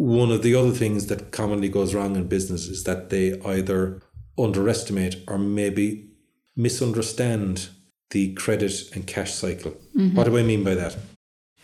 [0.00, 4.00] One of the other things that commonly goes wrong in business is that they either
[4.38, 6.08] underestimate or maybe
[6.56, 7.68] misunderstand
[8.08, 9.72] the credit and cash cycle.
[9.94, 10.16] Mm-hmm.
[10.16, 10.96] What do I mean by that?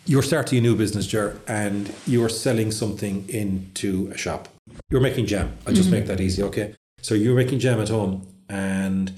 [0.05, 4.49] You're starting a new business, Jer, and you're selling something into a shop.
[4.91, 5.57] You're making jam.
[5.67, 6.01] I'll just mm-hmm.
[6.01, 6.75] make that easy, okay?
[7.01, 9.15] So you're making jam at home and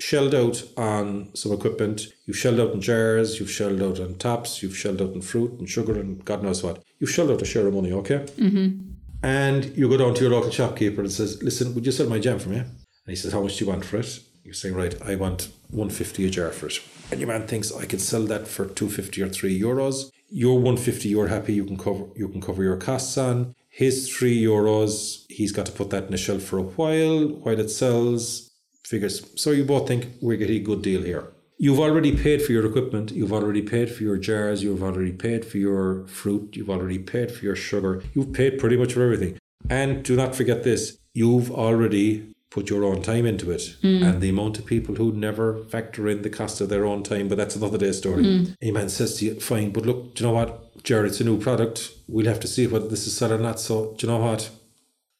[0.00, 2.08] shelled out on some equipment.
[2.26, 5.52] You've shelled out in jars, you've shelled out on tops, you've shelled out in fruit
[5.60, 6.82] and sugar and God knows what.
[6.98, 8.26] You've shelled out a share of money, okay?
[8.36, 8.90] Mm-hmm.
[9.22, 12.18] And you go down to your local shopkeeper and says, "Listen, would you sell my
[12.18, 12.68] jam for me?" And
[13.06, 15.90] he says, "How much do you want for it?" You say, "Right, I want one
[15.90, 16.80] fifty a jar for it."
[17.10, 20.58] And your man thinks, "I can sell that for two fifty or three euros." Your
[20.60, 21.54] one fifty, you're happy.
[21.54, 23.54] You can cover you can cover your costs on.
[23.70, 27.58] His three euros, he's got to put that in the shelf for a while while
[27.58, 28.50] it sells.
[28.84, 29.22] Figures.
[29.36, 31.24] So you both think we're getting a good deal here.
[31.60, 35.44] You've already paid for your equipment, you've already paid for your jars, you've already paid
[35.44, 39.36] for your fruit, you've already paid for your sugar, you've paid pretty much for everything.
[39.68, 43.76] And do not forget this you've already put your own time into it.
[43.82, 44.02] Hmm.
[44.04, 47.28] And the amount of people who never factor in the cost of their own time,
[47.28, 48.22] but that's another day's story.
[48.22, 48.52] Hmm.
[48.62, 51.24] A man says to you, Fine, but look, do you know what, Jared, it's a
[51.24, 51.90] new product.
[52.06, 53.60] We'll have to see whether this is selling or not.
[53.60, 54.50] So, do you know what?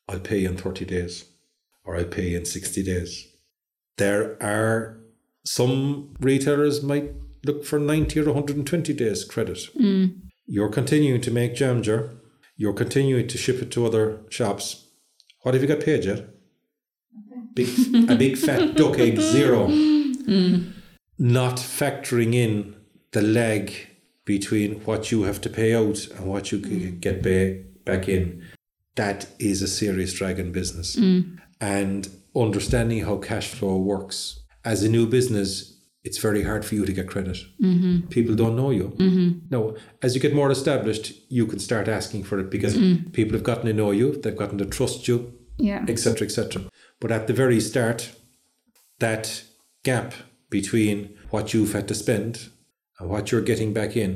[0.09, 1.25] I'll pay you in 30 days
[1.85, 3.27] or I'll pay you in 60 days.
[3.99, 4.98] There are
[5.49, 7.11] some retailers might
[7.43, 9.59] look for 90 or 120 days credit.
[9.81, 10.21] Mm.
[10.47, 12.11] You're continuing to make jam jar.
[12.57, 14.89] You're continuing to ship it to other shops.
[15.43, 16.29] What have you got paid yet?
[17.55, 17.69] Big,
[18.11, 19.69] a big fat duck egg zero.
[19.69, 20.75] Mm.
[21.19, 22.77] Not factoring in
[23.13, 23.73] the lag
[24.27, 27.01] between what you have to pay out and what you can mm.
[27.01, 28.45] get pay, back in.
[28.97, 30.97] That is a serious dragon business.
[31.61, 34.41] And understanding how cash flow works.
[34.69, 35.49] As a new business,
[36.05, 37.39] it's very hard for you to get credit.
[37.63, 38.09] Mm-hmm.
[38.09, 38.89] People don't know you.
[38.99, 39.29] Mm-hmm.
[39.51, 43.11] No, as you get more established, you can start asking for it because mm.
[43.13, 45.85] people have gotten to know you, they've gotten to trust you, Yeah.
[45.89, 46.63] etc., etc.
[47.01, 48.11] But at the very start,
[48.99, 49.43] that
[49.85, 50.13] gap
[50.51, 52.51] between what you've had to spend
[52.99, 54.11] and what you're getting back in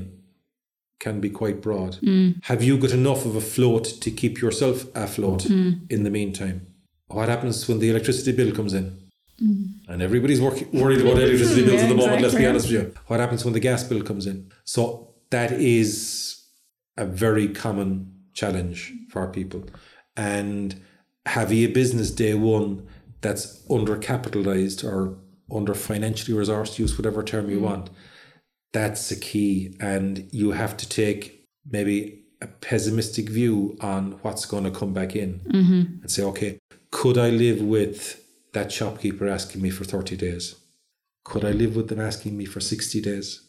[0.98, 1.96] can be quite broad.
[2.02, 2.44] Mm.
[2.44, 5.90] Have you got enough of a float to keep yourself afloat mm.
[5.90, 6.66] in the meantime?
[7.08, 9.01] What happens when the electricity bill comes in?
[9.42, 9.92] Mm-hmm.
[9.92, 12.80] And everybody's work- worried about electricity bills at the Yeah, moment, let's be honest with
[12.80, 12.94] you.
[13.06, 14.52] What happens when the gas bill comes in?
[14.64, 16.44] So that is
[16.96, 19.64] a very common challenge for people.
[20.16, 20.80] And
[21.26, 22.86] have you a business day one
[23.20, 25.18] that's undercapitalized or
[25.52, 27.64] under financially resourced, use whatever term you mm-hmm.
[27.64, 27.90] want,
[28.72, 29.76] that's the key.
[29.80, 35.14] And you have to take maybe a pessimistic view on what's going to come back
[35.14, 36.02] in mm-hmm.
[36.02, 36.58] and say, okay,
[36.90, 38.21] could I live with
[38.52, 40.56] that shopkeeper asking me for 30 days?
[41.24, 43.48] Could I live with them asking me for 60 days?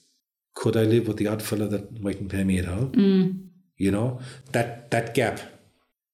[0.56, 2.86] Could I live with the odd fella that mightn't pay me at all?
[2.86, 3.48] Mm.
[3.78, 4.20] You know,
[4.52, 5.40] that that gap,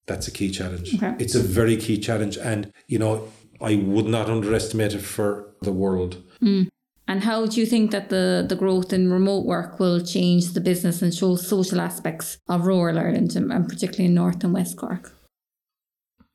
[0.05, 0.95] that's a key challenge.
[0.95, 1.13] Okay.
[1.19, 2.37] It's a very key challenge.
[2.37, 3.27] And, you know,
[3.61, 6.23] I would not underestimate it for the world.
[6.41, 6.69] Mm.
[7.09, 10.61] And how do you think that the, the growth in remote work will change the
[10.61, 14.77] business and show social aspects of rural Ireland and, and particularly in North and West
[14.77, 15.11] Cork?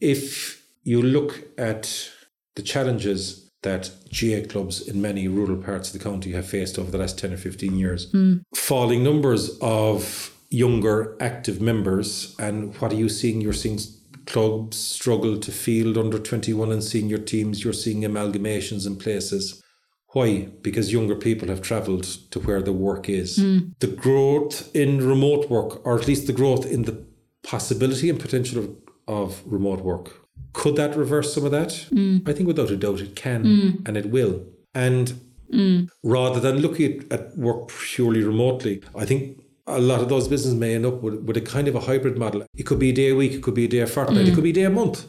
[0.01, 2.11] If you look at
[2.57, 6.91] the challenges that GAA clubs in many rural parts of the county have faced over
[6.91, 8.37] the last 10 or 15 years, hmm.
[8.55, 13.41] falling numbers of younger active members, and what are you seeing?
[13.41, 13.79] You're seeing
[14.27, 19.63] clubs struggle to field under 21 and senior teams, you're seeing amalgamations in places.
[20.09, 20.49] Why?
[20.63, 23.37] Because younger people have travelled to where the work is.
[23.39, 23.59] Hmm.
[23.81, 27.05] The growth in remote work, or at least the growth in the
[27.43, 28.77] possibility and potential of,
[29.09, 30.24] of remote work,
[30.55, 31.71] could that reverse some of that?
[31.91, 32.27] Mm.
[32.27, 33.87] I think without a doubt it can mm.
[33.87, 34.43] and it will.
[34.75, 35.13] And
[35.53, 35.89] mm.
[36.03, 40.59] rather than looking at, at work purely remotely, I think a lot of those businesses
[40.59, 42.47] may end up with, with a kind of a hybrid model.
[42.57, 44.35] It could be a day a week, it could be a day a fortnight, it
[44.35, 45.07] could be a day a month.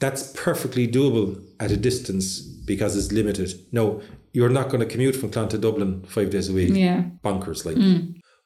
[0.00, 3.52] That's perfectly doable at a distance because it's limited.
[3.72, 6.70] No, you're not going to commute from Clon to Dublin five days a week.
[6.72, 7.04] Yeah.
[7.24, 7.76] Bonkers, like.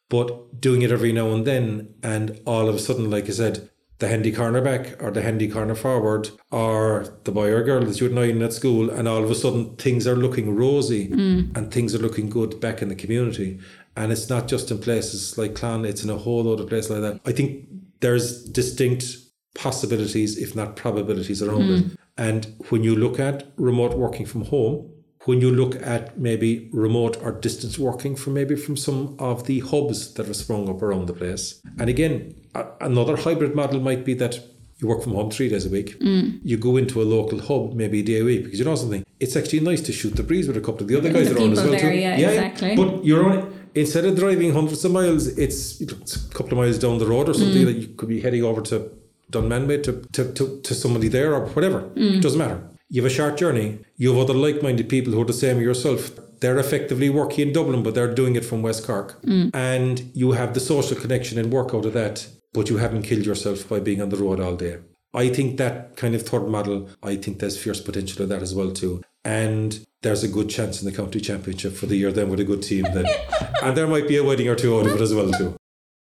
[0.09, 3.71] But doing it every now and then, and all of a sudden, like I said,
[3.99, 8.09] the handy cornerback or the handy corner forward or the boy or girl that's you
[8.09, 11.57] and I at school, and all of a sudden things are looking rosy mm.
[11.57, 13.61] and things are looking good back in the community.
[13.97, 17.03] And it's not just in places like Clon, it's in a whole other place like
[17.03, 17.21] that.
[17.27, 17.67] I think
[18.01, 19.17] there's distinct
[19.55, 21.93] possibilities, if not probabilities, around mm.
[21.93, 21.99] it.
[22.17, 24.92] And when you look at remote working from home,
[25.25, 29.61] when you look at maybe remote or distance working from maybe from some of the
[29.61, 31.61] hubs that have sprung up around the place.
[31.79, 34.41] And again, a- another hybrid model might be that
[34.79, 35.99] you work from home three days a week.
[36.01, 36.41] Mm.
[36.43, 39.05] You go into a local hub maybe a day a week because you know something.
[39.21, 41.37] It's actually nice to shoot the breeze with a couple of the other guys The
[41.39, 41.97] around as well there, too.
[41.97, 42.75] yeah, exactly.
[42.75, 46.79] But you're only instead of driving hundreds of miles, it's, it's a couple of miles
[46.79, 47.67] down the road or something mm.
[47.67, 48.91] that you could be heading over to
[49.31, 51.91] Dunmanway to, to, to, to somebody there or whatever.
[51.97, 52.63] It doesn't matter.
[52.93, 53.79] You have a short journey.
[53.97, 56.11] You have other like-minded people who are the same as yourself.
[56.41, 59.19] They're effectively working in Dublin, but they're doing it from West Cork.
[59.23, 59.51] Mm.
[59.55, 63.25] And you have the social connection and work out of that, but you haven't killed
[63.25, 64.77] yourself by being on the road all day.
[65.15, 68.55] I think that kind of third model, I think there's fierce potential of that as
[68.55, 69.03] well too.
[69.25, 72.45] And there's a good chance in the county championship for the year then with a
[72.45, 73.07] good team then.
[73.63, 75.57] and there might be a wedding or two out of it as well too.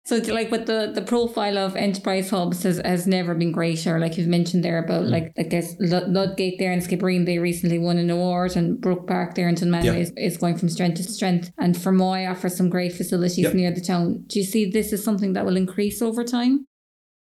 [0.06, 4.00] So, like, with the, the profile of enterprise hubs has, has never been greater.
[4.00, 5.10] Like you've mentioned there about mm.
[5.10, 7.26] like like there's Ludgate there in Skibbereen.
[7.26, 9.94] They recently won an award, and Brook Park there in Dunmanway Yeah.
[9.94, 11.52] is, is going from strength to strength.
[11.58, 14.26] And Fermoy offers some great facilities near the town.
[14.28, 16.68] Do you see this as something that will increase over time?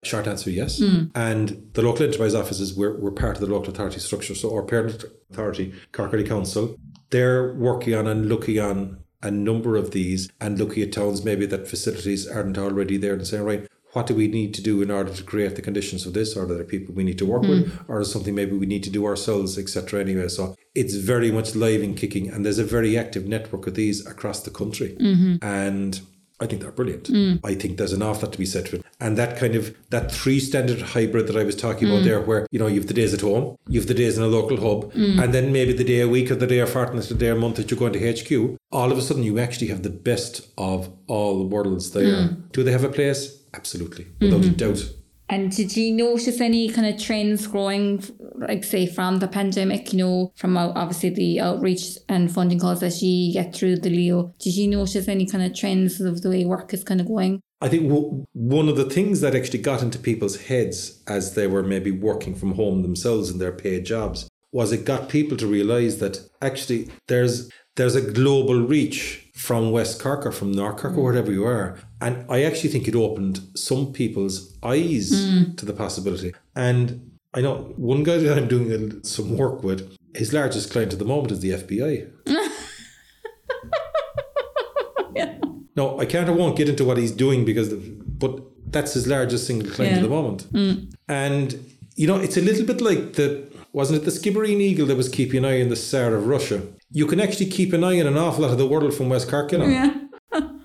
[0.02, 0.80] Short answer, yes.
[0.80, 1.10] Mm.
[1.14, 4.34] And the local enterprise offices, we're, we're part of the local authority structure.
[4.34, 6.76] So our parent authority, Cork County Council,
[7.08, 11.46] they're working on and looking on a number of these and looking at towns maybe
[11.46, 14.90] that facilities aren't already there and saying, right, what do we need to do in
[14.90, 16.36] order to create the conditions of this?
[16.36, 17.72] Or are there people we need to work with?
[17.72, 17.90] Hmm.
[17.90, 20.00] Or is something maybe we need to do ourselves, etc.
[20.00, 22.28] Anyway, so it's very much live and kicking.
[22.28, 24.96] And there's a very active network of these across the country.
[25.00, 25.44] Mm-hmm.
[25.44, 26.00] And
[26.40, 27.04] I think they're brilliant.
[27.04, 27.40] Mm.
[27.44, 28.84] I think there's an awful lot to be said for it.
[29.00, 32.04] And that kind of that three standard hybrid that I was talking about mm.
[32.04, 34.24] there, where you know you have the days at home, you have the days in
[34.24, 35.22] a local hub, mm.
[35.22, 37.36] and then maybe the day a week or the day a fortnight, the day a
[37.36, 38.58] month that you're going to HQ.
[38.72, 42.36] All of a sudden, you actually have the best of all worlds there.
[42.52, 43.40] Do they have a place?
[43.54, 44.24] Absolutely, mm-hmm.
[44.24, 44.90] without a doubt.
[45.28, 48.04] And did you notice any kind of trends growing,
[48.36, 49.92] like say from the pandemic?
[49.92, 53.90] You know, from uh, obviously the outreach and funding calls that you get through the
[53.90, 54.34] Leo.
[54.38, 57.40] Did you notice any kind of trends of the way work is kind of going?
[57.60, 61.46] I think w- one of the things that actually got into people's heads as they
[61.46, 65.46] were maybe working from home themselves in their paid jobs was it got people to
[65.46, 70.96] realize that actually there's there's a global reach from West Cork or from North Cork
[70.96, 71.76] or wherever you are.
[72.04, 75.56] And I actually think it opened some people's eyes mm.
[75.56, 76.34] to the possibility.
[76.54, 80.98] And I know one guy that I'm doing some work with, his largest client at
[80.98, 82.10] the moment is the FBI.
[85.76, 86.28] No, I can't.
[86.28, 88.40] I won't get into what he's doing because, but
[88.70, 89.98] that's his largest single client Yeah.
[89.98, 90.52] at the moment.
[90.52, 90.94] Mm.
[91.08, 91.58] And
[91.96, 95.08] you know, it's a little bit like the wasn't it the Skibbereen Eagle that was
[95.08, 96.62] keeping an eye on the Tsar of Russia?
[96.92, 99.28] You can actually keep an eye on an awful lot of the world from West
[99.28, 99.94] Cork, you know, Yeah.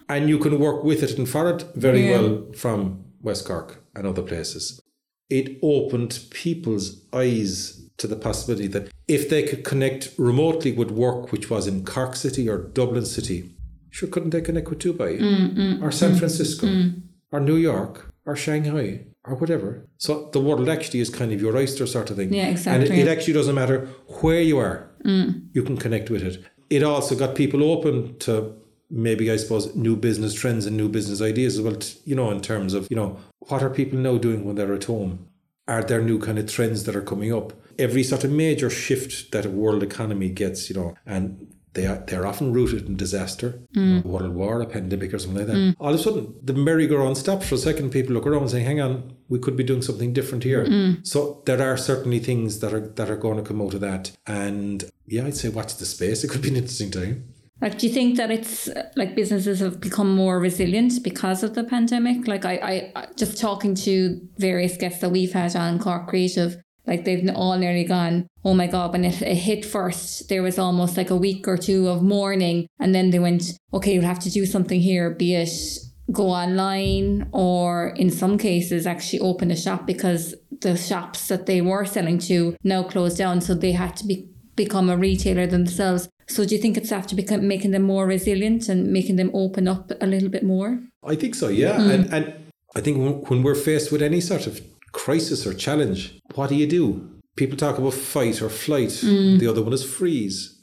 [0.10, 2.12] And you can work with it and for it very Yeah.
[2.14, 2.30] well
[2.64, 2.80] from
[3.22, 4.82] West Cork and other places.
[5.30, 7.54] It opened people's eyes
[7.98, 12.16] to the possibility that if they could connect remotely with work which was in Cork
[12.16, 13.40] City or Dublin City,
[13.92, 17.02] sure couldn't they connect with Dubai Mm, mm or San mm, Francisco mm.
[17.32, 17.94] or New York
[18.26, 18.90] or Shanghai
[19.28, 19.70] or whatever?
[19.98, 22.34] So the world actually is kind of your oyster sort of thing.
[22.34, 23.78] Yeah, And it, it actually doesn't matter
[24.22, 24.90] where you are,
[25.56, 26.36] you can connect with it.
[26.70, 28.32] It also got people open to
[28.90, 31.76] maybe I suppose new business trends and new business ideas as well.
[31.76, 34.74] t- You know, in terms of you know what are people now doing when they're
[34.74, 35.28] at home?
[35.68, 37.54] Are there new kind of trends that are coming up?
[37.78, 42.04] Every sort of major shift that a world economy gets, you know, and they are
[42.08, 44.06] they're often rooted in disaster, know, mm.
[44.06, 45.56] world war, a pandemic, or something like that.
[45.56, 45.76] Mm.
[45.80, 47.92] All of a sudden, the merry-go-round stops for a second.
[47.92, 51.06] People look around and say, "Hang on, we could be doing something different here." Mm.
[51.06, 54.12] So there are certainly things that are that are going to come out of that.
[54.26, 56.24] And yeah, I'd say watch the space.
[56.24, 57.34] It could be an interesting time.
[57.62, 61.64] Like, do you think that it's like businesses have become more resilient because of the
[61.64, 62.28] pandemic?
[62.28, 66.56] Like, I, I- just talking to various guests that we've had on Cork Creative,
[66.88, 70.58] like they've all nearly gone, oh my God, when it, it hit first, there was
[70.58, 72.68] almost like a week or two of mourning.
[72.80, 73.44] And then they went,
[73.74, 75.52] okay, we'll have to do something here, be it
[76.12, 81.62] go online or in some cases actually open a shop because the shops that they
[81.62, 83.42] were selling to now closed down.
[83.42, 86.10] So they had to be become a retailer themselves.
[86.30, 89.68] So do you think it's after become, making them more resilient and making them open
[89.68, 90.80] up a little bit more?
[91.04, 91.78] I think so, yeah.
[91.78, 91.90] Mm.
[91.90, 92.34] And, and
[92.76, 94.62] I think when, we're faced with any sort of
[94.92, 97.10] crisis or challenge, what do you do?
[97.36, 98.90] People talk about fight or flight.
[98.90, 99.40] Mm.
[99.40, 100.56] The other one is freeze.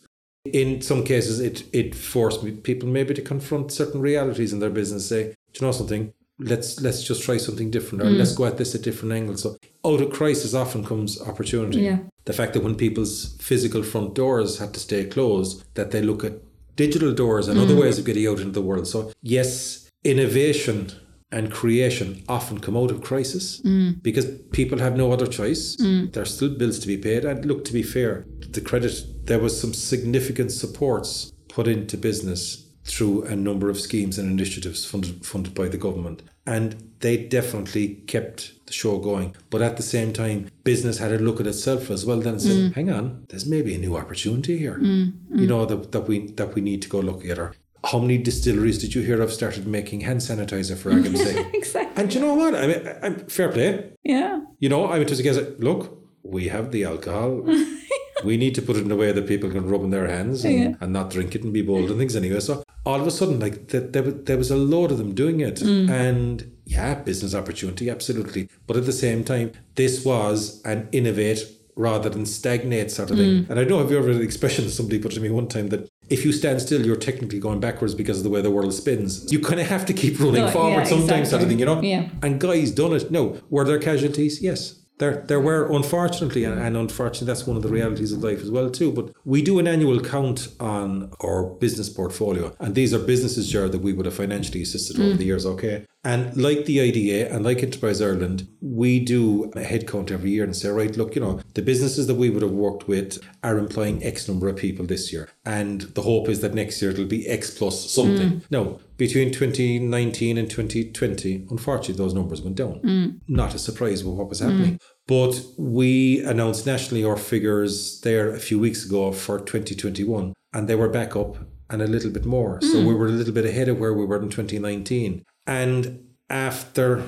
[0.44, 4.70] In some cases, it it forced me, people maybe to confront certain realities in their
[4.70, 5.08] business.
[5.08, 6.12] Say, do you know something?
[6.39, 8.18] Let's let's just try something different, or mm.
[8.18, 9.43] let's go at this at different angles.
[9.43, 9.57] So
[9.87, 11.80] out of crisis often comes opportunity.
[11.80, 11.99] Yeah.
[12.24, 16.24] The fact that when people's physical front doors had to stay closed, that they look
[16.24, 16.34] at
[16.76, 17.80] digital doors and other mm.
[17.80, 18.87] ways of getting out into the world.
[18.87, 20.93] So yes, innovation
[21.32, 24.01] and creation often come out of crisis mm.
[24.03, 25.76] because people have no other choice.
[25.76, 27.24] There's still bills to be paid.
[27.24, 32.65] And look, to be fair, the credit, there was some significant supports put into business
[32.87, 36.22] through a number of schemes and initiatives funded, funded by the government.
[36.47, 39.34] And they definitely kept the show going.
[39.51, 42.43] But at the same time, business had a look at itself as well then and
[42.43, 42.74] said, mm.
[42.74, 44.78] hang on, there's maybe a new opportunity here.
[44.78, 45.41] Mm, mm.
[45.41, 47.39] You know, that, that we that we need to go look at.
[47.39, 51.47] Or how many distilleries did you hear of started making hand sanitizer for argument's sake?
[51.55, 52.03] Exactly.
[52.03, 52.55] And you know what?
[52.55, 53.91] I mean, I'm fair play.
[54.05, 54.41] Yeah.
[54.61, 55.61] You know, I mean, against it.
[55.61, 57.43] Look, we have the alcohol.
[58.24, 60.44] we need to put it in a way that people can rub in their hands
[60.44, 60.74] and, Yeah.
[60.80, 62.40] and not drink it and be bold and things anyway.
[62.40, 65.14] So all of a sudden, like th- there, was- there was a load of them
[65.14, 65.90] doing it, Mm.
[65.90, 68.48] and yeah, business opportunity, absolutely.
[68.66, 71.46] But at the same time, this was an innovate
[71.76, 73.20] rather than stagnate sort of Mm.
[73.20, 73.46] thing.
[73.50, 75.68] And I know have you ever heard the expression somebody put to me one time
[75.68, 78.72] that if you stand still, you're technically going backwards because of the way the world
[78.72, 79.26] spins.
[79.30, 81.66] You kind of have to keep rolling No, forward yeah, sometimes, sort of thing, you
[81.66, 81.82] know.
[81.82, 82.08] Yeah.
[82.22, 83.10] And guys done it.
[83.10, 84.40] No, were there casualties?
[84.40, 84.76] Yes.
[84.99, 88.51] There, there were unfortunately, and, and unfortunately, that's one of the realities of life as
[88.51, 88.90] well too.
[88.90, 93.72] But we do an annual count on our business portfolio, and these are businesses, Jared,
[93.72, 95.18] that we would have financially assisted over mm.
[95.18, 95.44] the years.
[95.44, 100.30] Okay, and like the IDA and like Enterprise Ireland, we do a head count every
[100.30, 103.18] year and say, right, look, you know, the businesses that we would have worked with
[103.42, 106.92] are employing X number of people this year, and the hope is that next year
[106.92, 108.30] it'll be X plus something.
[108.30, 108.42] Mm.
[108.52, 112.78] No, between 2019 and 2020, unfortunately, those numbers went down.
[112.82, 113.20] Mm.
[113.26, 114.74] Not a surprise with what was happening.
[114.74, 114.80] Mm.
[115.09, 120.76] But we announced nationally our figures there a few weeks ago for 2021, and they
[120.76, 121.36] were back up
[121.68, 122.61] and a little bit more.
[122.62, 125.24] So we were a little bit ahead of where we were in 2019.
[125.47, 127.03] And after,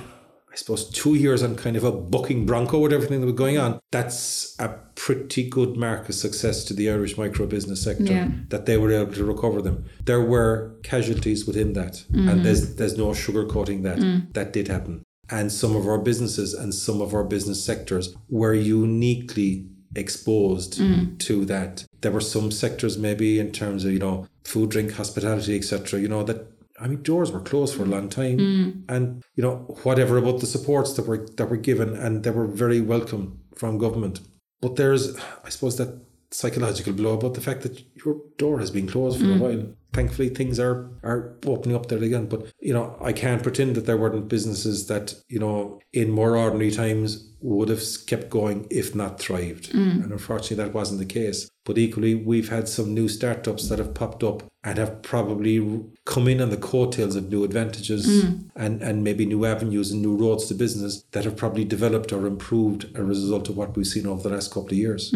[0.53, 3.59] I suppose, two years on kind of a bucking bronco with everything that was going
[3.59, 8.29] on, that's a pretty good mark of success to the Irish micro business sector Yeah.
[8.49, 9.85] that they were able to recover them.
[10.05, 12.43] There were casualties within that, and mm-hmm.
[12.43, 13.99] there's there's no sugarcoating that.
[13.99, 14.33] Mm.
[14.35, 15.03] That did happen.
[15.31, 21.19] And some of our businesses and some of our business sectors were uniquely exposed mm.
[21.19, 21.85] to that.
[22.01, 26.01] There were some sectors, maybe in terms of you know food, drink, hospitality, etc.
[26.01, 26.47] You know that
[26.81, 28.71] I mean doors were closed for a long time, hmm.
[28.89, 32.47] and you know whatever about the supports that were that were given, and they were
[32.47, 34.21] very welcome from government.
[34.61, 38.87] But there's, I suppose that psychological blow about the fact that your door has been
[38.87, 39.37] closed for Mm.
[39.37, 39.67] a while.
[39.95, 42.27] Thankfully, things are are opening up there again.
[42.27, 46.37] But you know, I can't pretend that there weren't businesses that you know in more
[46.37, 49.73] ordinary times would have kept going if not thrived.
[49.73, 50.03] Mm.
[50.05, 51.49] And unfortunately, that wasn't the case.
[51.65, 55.57] But equally, we've had some new startups that have popped up and have probably
[56.05, 58.51] come in on the coattails of new advantages Mm.
[58.57, 62.27] and, and maybe new avenues and new roads to business that have probably developed or
[62.27, 65.13] improved as a result of what we've seen over the last couple of years.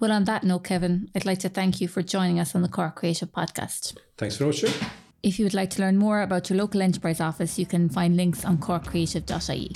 [0.00, 2.68] Well, on that note, Kevin, I'd like to thank you for joining us on the
[2.68, 3.96] Cork Creative Podcast.
[4.16, 4.72] Thanks for watching.
[5.24, 8.16] If you would like to learn more about your local enterprise office, you can find
[8.16, 9.72] links on corkcreative.ie.